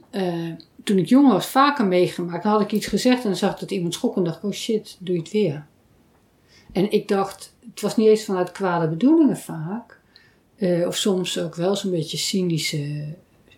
[0.86, 2.44] toen ik jong was vaker meegemaakt.
[2.44, 5.14] Had ik iets gezegd en dan zag dat iemand schrok en dacht oh shit, doe
[5.14, 5.66] je het weer.
[6.72, 10.00] En ik dacht, het was niet eens vanuit kwade bedoelingen vaak.
[10.56, 13.14] Uh, of soms ook wel zo'n beetje cynische,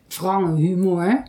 [0.08, 1.22] wrange humor.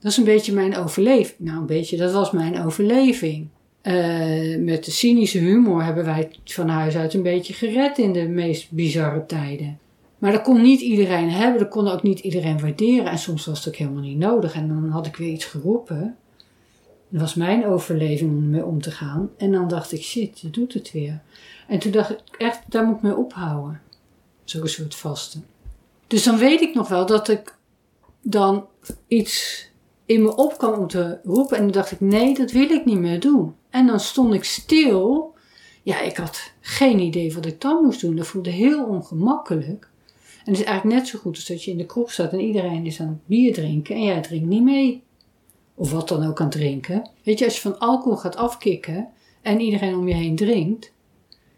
[0.00, 1.38] Dat is een beetje mijn overleving.
[1.38, 3.48] Nou, een beetje, dat was mijn overleving.
[3.82, 8.28] Uh, met de cynische humor hebben wij van huis uit een beetje gered in de
[8.28, 9.78] meest bizarre tijden.
[10.18, 13.06] Maar dat kon niet iedereen hebben, dat kon ook niet iedereen waarderen.
[13.06, 14.54] En soms was het ook helemaal niet nodig.
[14.54, 16.16] En dan had ik weer iets geroepen.
[17.08, 19.30] Dat was mijn overleving om mee om te gaan.
[19.36, 21.20] En dan dacht ik, shit, je doet het weer.
[21.68, 23.80] En toen dacht ik echt, daar moet ik mee ophouden.
[24.44, 25.38] Zo'n soort vaste.
[26.06, 27.55] Dus dan weet ik nog wel dat ik
[28.30, 28.66] dan
[29.06, 29.66] iets
[30.06, 31.56] in me op kwam om te roepen.
[31.56, 33.54] En dan dacht ik, nee, dat wil ik niet meer doen.
[33.70, 35.34] En dan stond ik stil.
[35.82, 38.16] Ja, ik had geen idee wat ik dan moest doen.
[38.16, 39.88] Dat voelde heel ongemakkelijk.
[40.44, 42.40] En het is eigenlijk net zo goed als dat je in de kroeg staat en
[42.40, 45.02] iedereen is aan het bier drinken en jij drinkt niet mee.
[45.74, 47.10] Of wat dan ook aan het drinken.
[47.22, 49.08] Weet je, als je van alcohol gaat afkicken
[49.42, 50.92] en iedereen om je heen drinkt,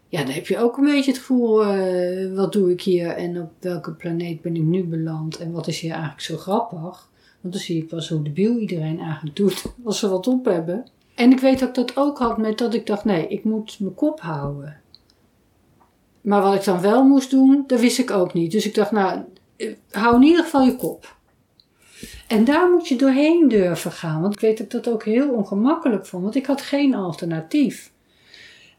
[0.09, 3.41] ja, dan heb je ook een beetje het gevoel, uh, wat doe ik hier en
[3.41, 7.09] op welke planeet ben ik nu beland en wat is hier eigenlijk zo grappig.
[7.41, 10.85] Want dan zie ik pas hoe debiel iedereen eigenlijk doet als ze wat op hebben.
[11.15, 13.79] En ik weet dat ik dat ook had met dat ik dacht, nee, ik moet
[13.79, 14.81] mijn kop houden.
[16.21, 18.51] Maar wat ik dan wel moest doen, dat wist ik ook niet.
[18.51, 19.21] Dus ik dacht, nou,
[19.91, 21.17] hou in ieder geval je kop.
[22.27, 24.21] En daar moet je doorheen durven gaan.
[24.21, 26.23] Want ik weet dat ik dat ook heel ongemakkelijk vond.
[26.23, 27.91] Want ik had geen alternatief.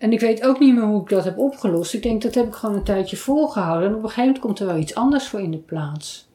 [0.01, 1.95] En ik weet ook niet meer hoe ik dat heb opgelost.
[1.95, 3.89] Ik denk dat heb ik gewoon een tijdje volgehouden.
[3.89, 6.29] En op een gegeven moment komt er wel iets anders voor in de plaats.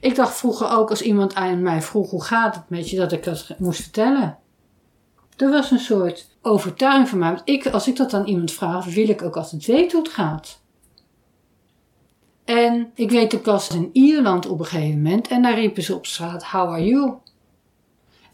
[0.00, 3.12] Ik dacht vroeger ook als iemand aan mij vroeg hoe gaat het met je, dat
[3.12, 4.38] ik dat moest vertellen.
[5.36, 7.28] Er was een soort overtuiging van mij.
[7.28, 10.16] Want ik, als ik dat aan iemand vraag, wil ik ook altijd weten hoe het
[10.16, 10.60] gaat.
[12.44, 15.94] En ik weet, ik was in Ierland op een gegeven moment en daar riepen ze
[15.94, 17.12] op straat: How are you?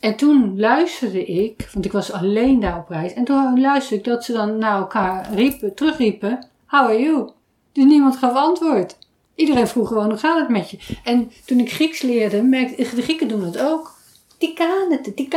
[0.05, 4.05] En toen luisterde ik, want ik was alleen daar op reis, en toen luisterde ik
[4.05, 7.31] dat ze dan naar elkaar riepen, terugriepen: How are you?
[7.73, 8.99] Dus niemand gaf antwoord.
[9.35, 10.79] Iedereen vroeg gewoon: Hoe gaat het met je?
[11.05, 13.95] En toen ik Grieks leerde, merkte de Grieken doen het ook.
[14.39, 15.29] Die kaneten, die.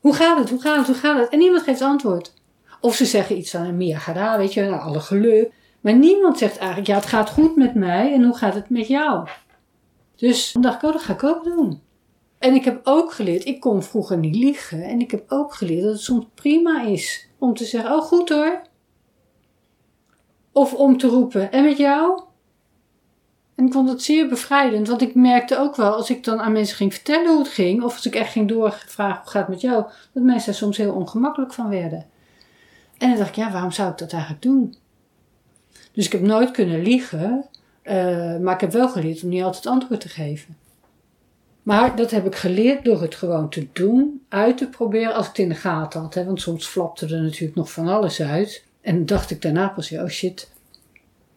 [0.00, 0.50] Hoe gaat het?
[0.50, 0.86] Hoe gaat het?
[0.86, 1.28] Hoe gaat het?
[1.28, 2.34] En niemand geeft antwoord.
[2.80, 5.52] Of ze zeggen iets van Mia Gada, weet je, nou, alle geluk.
[5.80, 8.88] Maar niemand zegt eigenlijk, ja, het gaat goed met mij en hoe gaat het met
[8.88, 9.28] jou?
[10.16, 11.80] Dus dan dacht ik, oh, dat ga ik ook doen.
[12.42, 14.82] En ik heb ook geleerd, ik kon vroeger niet liegen.
[14.82, 18.28] En ik heb ook geleerd dat het soms prima is om te zeggen, oh goed
[18.28, 18.62] hoor.
[20.52, 22.22] Of om te roepen, en met jou?
[23.54, 26.52] En ik vond het zeer bevrijdend, want ik merkte ook wel, als ik dan aan
[26.52, 29.48] mensen ging vertellen hoe het ging, of als ik echt ging doorvragen hoe gaat het
[29.48, 32.06] met jou, dat mensen er soms heel ongemakkelijk van werden.
[32.98, 34.74] En dan dacht ik, ja, waarom zou ik dat eigenlijk doen?
[35.92, 37.44] Dus ik heb nooit kunnen liegen,
[37.84, 40.56] uh, maar ik heb wel geleerd om niet altijd antwoord te geven.
[41.62, 45.30] Maar dat heb ik geleerd door het gewoon te doen, uit te proberen als ik
[45.30, 46.14] het in de gaten had.
[46.14, 48.64] Hè, want soms flapte er natuurlijk nog van alles uit.
[48.80, 50.50] En dacht ik daarna pas, oh shit.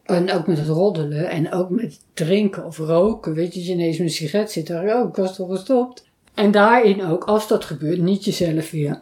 [0.03, 3.33] En ook met het roddelen en ook met drinken of roken.
[3.33, 6.05] Weet je, je ineens met een sigaret zit, dan oh, ik was toch gestopt.
[6.33, 9.01] En daarin ook, als dat gebeurt, niet jezelf weer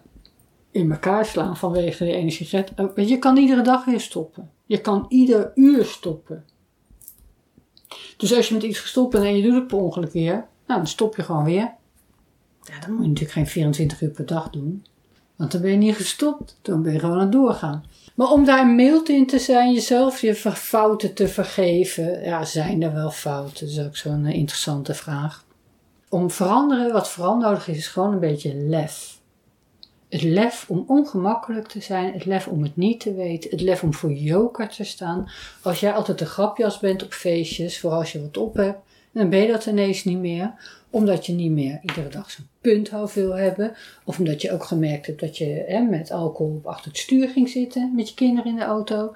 [0.72, 2.72] in elkaar slaan vanwege de ene sigaret.
[2.76, 4.50] Eh, je kan iedere dag weer stoppen.
[4.66, 6.46] Je kan ieder uur stoppen.
[8.18, 10.80] Dus als je met iets gestopt bent en je doet het per ongeluk weer, nou,
[10.80, 11.72] dan stop je gewoon weer.
[12.64, 14.86] Ja, dan moet je natuurlijk geen 24 uur per dag doen.
[15.36, 16.58] Want dan ben je niet gestopt.
[16.62, 17.86] Dan ben je gewoon aan het doorgaan.
[18.16, 22.24] Maar om daar mild in te zijn, jezelf je fouten te vergeven.
[22.24, 23.66] Ja, zijn er wel fouten?
[23.66, 25.46] Dat is ook zo'n eh, interessante vraag.
[26.10, 29.22] Om veranderen, wat vooral nodig is, is gewoon een beetje lef.
[30.10, 33.84] Het lef om ongemakkelijk te zijn, het lef om het niet te weten, het lef
[33.84, 35.30] om voor joker te staan.
[35.62, 38.80] Als jij altijd een grapjas bent op feestjes, vooral als je wat op hebt,
[39.14, 40.54] dan ben je dat ineens niet meer.
[40.90, 43.76] Omdat je niet meer iedere dag zo'n punthoofd wil hebben.
[44.04, 47.30] Of omdat je ook gemerkt hebt dat je hè, met alcohol op achter het stuur
[47.30, 49.14] ging zitten met je kinderen in de auto.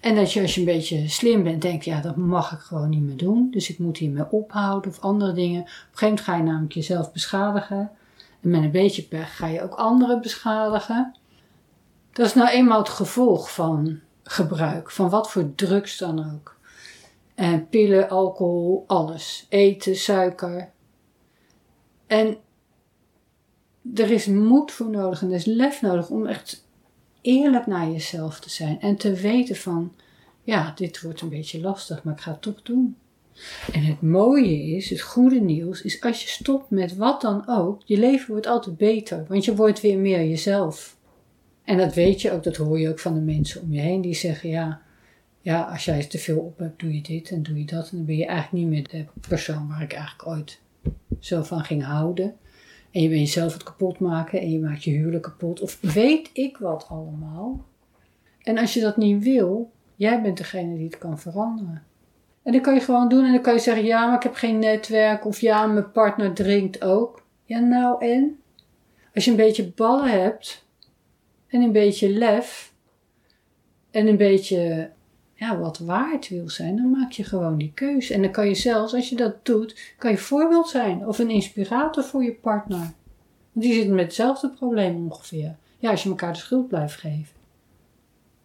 [0.00, 2.88] En dat je als je een beetje slim bent, denkt, ja, dat mag ik gewoon
[2.88, 3.48] niet meer doen.
[3.50, 5.60] Dus ik moet hiermee ophouden of andere dingen.
[5.60, 7.90] Op een gegeven moment ga je namelijk jezelf beschadigen.
[8.40, 11.14] En met een beetje pech ga je ook anderen beschadigen.
[12.12, 16.58] Dat is nou eenmaal het gevolg van gebruik, van wat voor drugs dan ook.
[17.40, 19.46] En pillen, alcohol, alles.
[19.48, 20.70] Eten, suiker.
[22.06, 22.36] En
[23.94, 26.66] er is moed voor nodig en er is lef nodig om echt
[27.20, 28.80] eerlijk naar jezelf te zijn.
[28.80, 29.92] En te weten van,
[30.42, 32.96] ja, dit wordt een beetje lastig, maar ik ga het toch doen.
[33.72, 37.82] En het mooie is, het goede nieuws, is als je stopt met wat dan ook,
[37.84, 40.96] je leven wordt altijd beter, want je wordt weer meer jezelf.
[41.64, 44.00] En dat weet je ook, dat hoor je ook van de mensen om je heen
[44.00, 44.82] die zeggen, ja,
[45.40, 47.90] ja als jij te veel op hebt, doe je dit en doe je dat.
[47.90, 50.60] En dan ben je eigenlijk niet meer de persoon waar ik eigenlijk ooit
[51.18, 52.36] zo van ging houden.
[52.90, 55.60] En je bent jezelf het kapot maken en je maakt je huwelijk kapot.
[55.60, 57.64] Of weet ik wat allemaal.
[58.42, 61.84] En als je dat niet wil, jij bent degene die het kan veranderen.
[62.42, 64.34] En dat kan je gewoon doen en dan kan je zeggen, ja, maar ik heb
[64.34, 65.26] geen netwerk.
[65.26, 67.24] Of ja, mijn partner drinkt ook.
[67.44, 68.40] Ja, nou en?
[69.14, 70.66] Als je een beetje ballen hebt
[71.46, 72.72] en een beetje lef
[73.90, 74.90] en een beetje
[75.40, 78.14] ja, wat waard wil zijn, dan maak je gewoon die keuze.
[78.14, 81.30] En dan kan je zelfs, als je dat doet, kan je voorbeeld zijn of een
[81.30, 82.78] inspirator voor je partner.
[83.52, 85.56] Want die zit met hetzelfde probleem ongeveer.
[85.78, 87.34] Ja, als je elkaar de schuld blijft geven.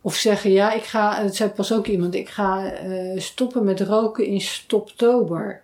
[0.01, 3.81] Of zeggen, ja, ik ga, het zei pas ook iemand, ik ga uh, stoppen met
[3.81, 5.63] roken in stoptober.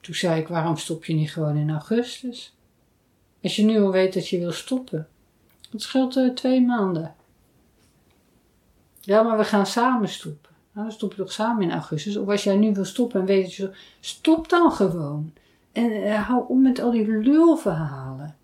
[0.00, 2.56] Toen zei ik, waarom stop je niet gewoon in augustus?
[3.42, 5.08] Als je nu al weet dat je wil stoppen.
[5.70, 7.14] Dat scheelt uh, twee maanden.
[9.00, 10.47] Ja, maar we gaan samen stoppen.
[10.78, 12.16] Nou, dan stop je toch samen in augustus.
[12.16, 13.70] Of als jij nu wil stoppen en weet dat je
[14.00, 15.32] stop dan gewoon.
[15.72, 18.36] En uh, hou op met al die lulverhalen.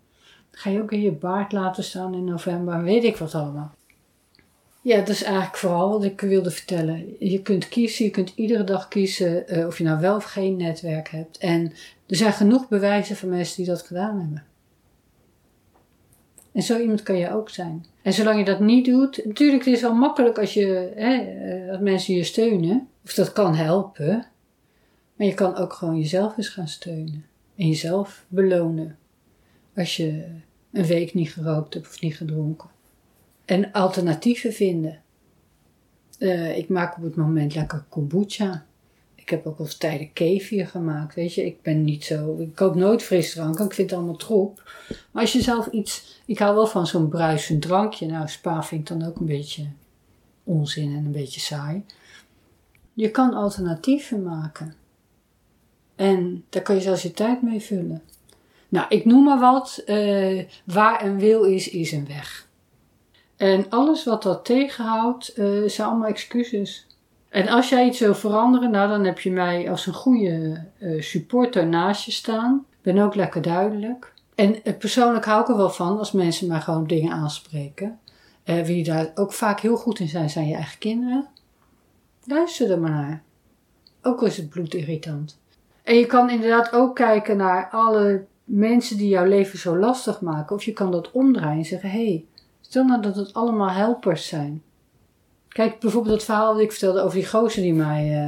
[0.51, 3.75] Ga je ook in je baard laten staan in november, weet ik wat allemaal.
[4.81, 7.15] Ja, dat is eigenlijk vooral wat ik wilde vertellen.
[7.19, 10.57] Je kunt kiezen, je kunt iedere dag kiezen uh, of je nou wel of geen
[10.57, 11.37] netwerk hebt.
[11.37, 11.73] En
[12.07, 14.43] er zijn genoeg bewijzen van mensen die dat gedaan hebben.
[16.55, 17.85] En zo iemand kan je ook zijn.
[18.01, 21.69] En zolang je dat niet doet, natuurlijk het is wel makkelijk als je, hè, eh,
[21.71, 22.87] als mensen je steunen.
[23.03, 24.25] Of dat kan helpen.
[25.15, 27.25] Maar je kan ook gewoon jezelf eens gaan steunen.
[27.55, 28.97] En jezelf belonen.
[29.75, 30.25] Als je
[30.71, 32.69] een week niet gerookt hebt of niet gedronken.
[33.45, 35.01] En alternatieven vinden.
[36.19, 38.65] Eh, ik maak op het moment lekker kombucha.
[39.25, 41.15] Ik heb ook al eens tijden kefir gemaakt.
[41.15, 42.37] Weet je, ik ben niet zo.
[42.39, 44.71] Ik koop nooit frisdrank, ik vind het allemaal troep.
[45.11, 46.21] Maar als je zelf iets.
[46.25, 48.05] Ik hou wel van zo'n bruisend drankje.
[48.05, 49.67] Nou, spa vind ik dan ook een beetje
[50.43, 51.83] onzin en een beetje saai.
[52.93, 54.75] Je kan alternatieven maken.
[55.95, 58.01] En daar kan je zelfs je tijd mee vullen.
[58.69, 59.83] Nou, ik noem maar wat.
[59.85, 62.47] Uh, waar een wil is, is een weg.
[63.35, 66.87] En alles wat dat tegenhoudt, uh, zijn allemaal excuses.
[67.35, 71.01] En als jij iets wil veranderen, nou dan heb je mij als een goede uh,
[71.01, 72.65] supporter naast je staan.
[72.81, 74.13] Ben ook lekker duidelijk.
[74.35, 77.99] En persoonlijk hou ik er wel van als mensen maar gewoon dingen aanspreken.
[78.43, 81.27] wie daar ook vaak heel goed in zijn, zijn je eigen kinderen.
[82.23, 83.23] Luister er maar naar.
[84.01, 85.39] Ook al is het bloedirritant.
[85.83, 90.55] En je kan inderdaad ook kijken naar alle mensen die jouw leven zo lastig maken.
[90.55, 92.25] Of je kan dat omdraaien en zeggen: hé, hey,
[92.61, 94.63] stel nou dat het allemaal helpers zijn.
[95.55, 98.27] Kijk bijvoorbeeld het verhaal dat ik vertelde over die gozer die mij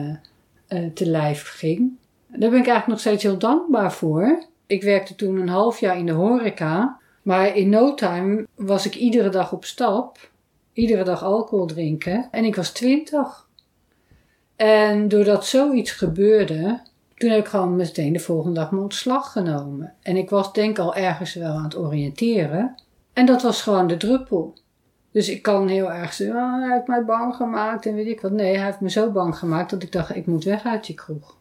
[0.70, 1.98] uh, uh, te lijf ging.
[2.28, 4.46] Daar ben ik eigenlijk nog steeds heel dankbaar voor.
[4.68, 7.00] Ik werkte toen een half jaar in de horeca.
[7.22, 10.30] Maar in no time was ik iedere dag op stap.
[10.74, 12.28] Iedere dag alcohol drinken.
[12.32, 13.48] En ik was twintig.
[14.56, 16.82] En doordat zoiets gebeurde,
[17.16, 19.94] toen heb ik gewoon meteen de volgende dag mijn ontslag genomen.
[20.02, 22.76] En ik was denk al ergens wel aan het oriënteren.
[23.14, 24.54] En dat was gewoon de druppel.
[25.18, 28.22] Dus ik kan heel erg zeggen, oh, hij heeft mij bang gemaakt en weet ik
[28.22, 28.32] wat.
[28.32, 30.96] Nee, hij heeft me zo bang gemaakt dat ik dacht, ik moet weg uit die
[30.96, 31.38] kroeg.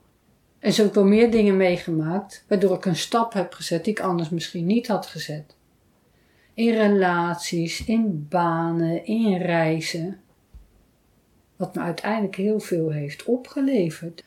[0.58, 3.92] En zo heb ik wel meer dingen meegemaakt, waardoor ik een stap heb gezet die
[3.92, 5.56] ik anders misschien niet had gezet.
[6.54, 10.20] In relaties, in banen, in reizen.
[11.56, 14.24] Wat me uiteindelijk heel veel heeft opgeleverd.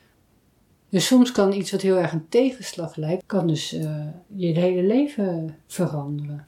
[0.88, 4.82] Dus soms kan iets wat heel erg een tegenslag lijkt, kan dus uh, je hele
[4.82, 6.46] leven veranderen.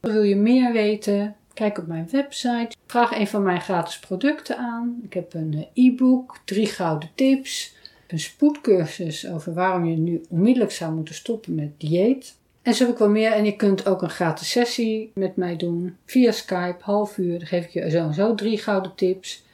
[0.00, 1.36] Wil je meer weten?
[1.54, 2.76] Kijk op mijn website.
[2.86, 5.00] Vraag een van mijn gratis producten aan.
[5.02, 7.74] Ik heb een eh, e-book, drie gouden tips,
[8.06, 12.36] een spoedcursus over waarom je nu onmiddellijk zou moeten stoppen met dieet.
[12.62, 13.32] En zo heb ik wel meer.
[13.32, 17.38] En je kunt ook een gratis sessie met mij doen via Skype, half uur.
[17.38, 19.44] Dan geef ik je sowieso drie gouden tips.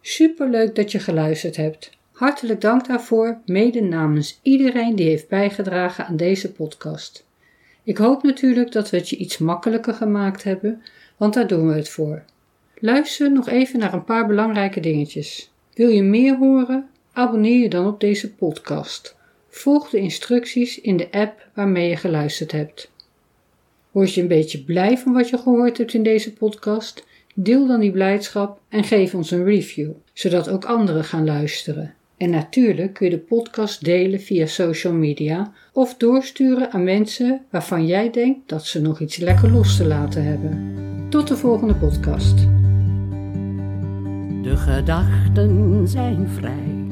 [0.00, 1.90] Super leuk dat je geluisterd hebt.
[2.12, 7.24] Hartelijk dank daarvoor, mede namens iedereen die heeft bijgedragen aan deze podcast.
[7.82, 10.82] Ik hoop natuurlijk dat we het je iets makkelijker gemaakt hebben,
[11.16, 12.22] want daar doen we het voor.
[12.74, 15.50] Luister nog even naar een paar belangrijke dingetjes.
[15.74, 16.88] Wil je meer horen?
[17.12, 19.16] Abonneer je dan op deze podcast.
[19.48, 22.90] Volg de instructies in de app waarmee je geluisterd hebt.
[23.90, 27.06] Word je een beetje blij van wat je gehoord hebt in deze podcast?
[27.34, 31.94] Deel dan die blijdschap en geef ons een review, zodat ook anderen gaan luisteren.
[32.20, 37.86] En natuurlijk kun je de podcast delen via social media of doorsturen aan mensen waarvan
[37.86, 40.76] jij denkt dat ze nog iets lekker los te laten hebben.
[41.08, 42.36] Tot de volgende podcast.
[44.42, 46.86] De gedachten zijn vrij,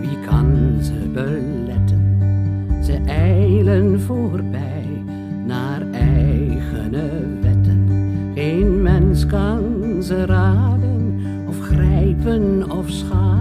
[0.00, 2.18] wie kan ze beletten?
[2.84, 5.04] Ze eilen voorbij
[5.46, 7.10] naar eigene
[7.40, 7.88] wetten.
[8.34, 9.62] Geen mens kan
[10.02, 13.37] ze raden of grijpen of schaden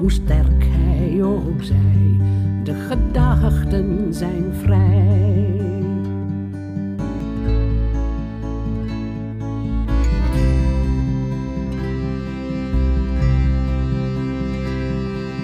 [0.00, 2.16] hoe sterk hij ook zij,
[2.62, 5.58] de gedachten zijn vrij.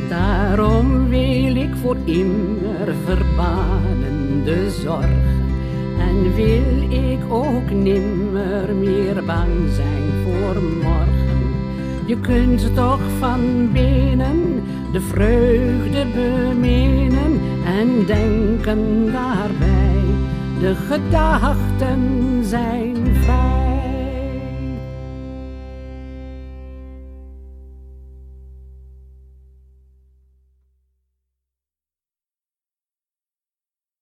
[0.08, 5.44] Daarom wil ik voor immer verbanen de zorgen
[5.98, 11.25] en wil ik ook nimmer meer bang zijn voor morgen.
[12.06, 20.04] Je kunt toch van binnen de vreugde beminnen en denken daarbij.
[20.60, 22.00] De gedachten
[22.44, 23.16] zijn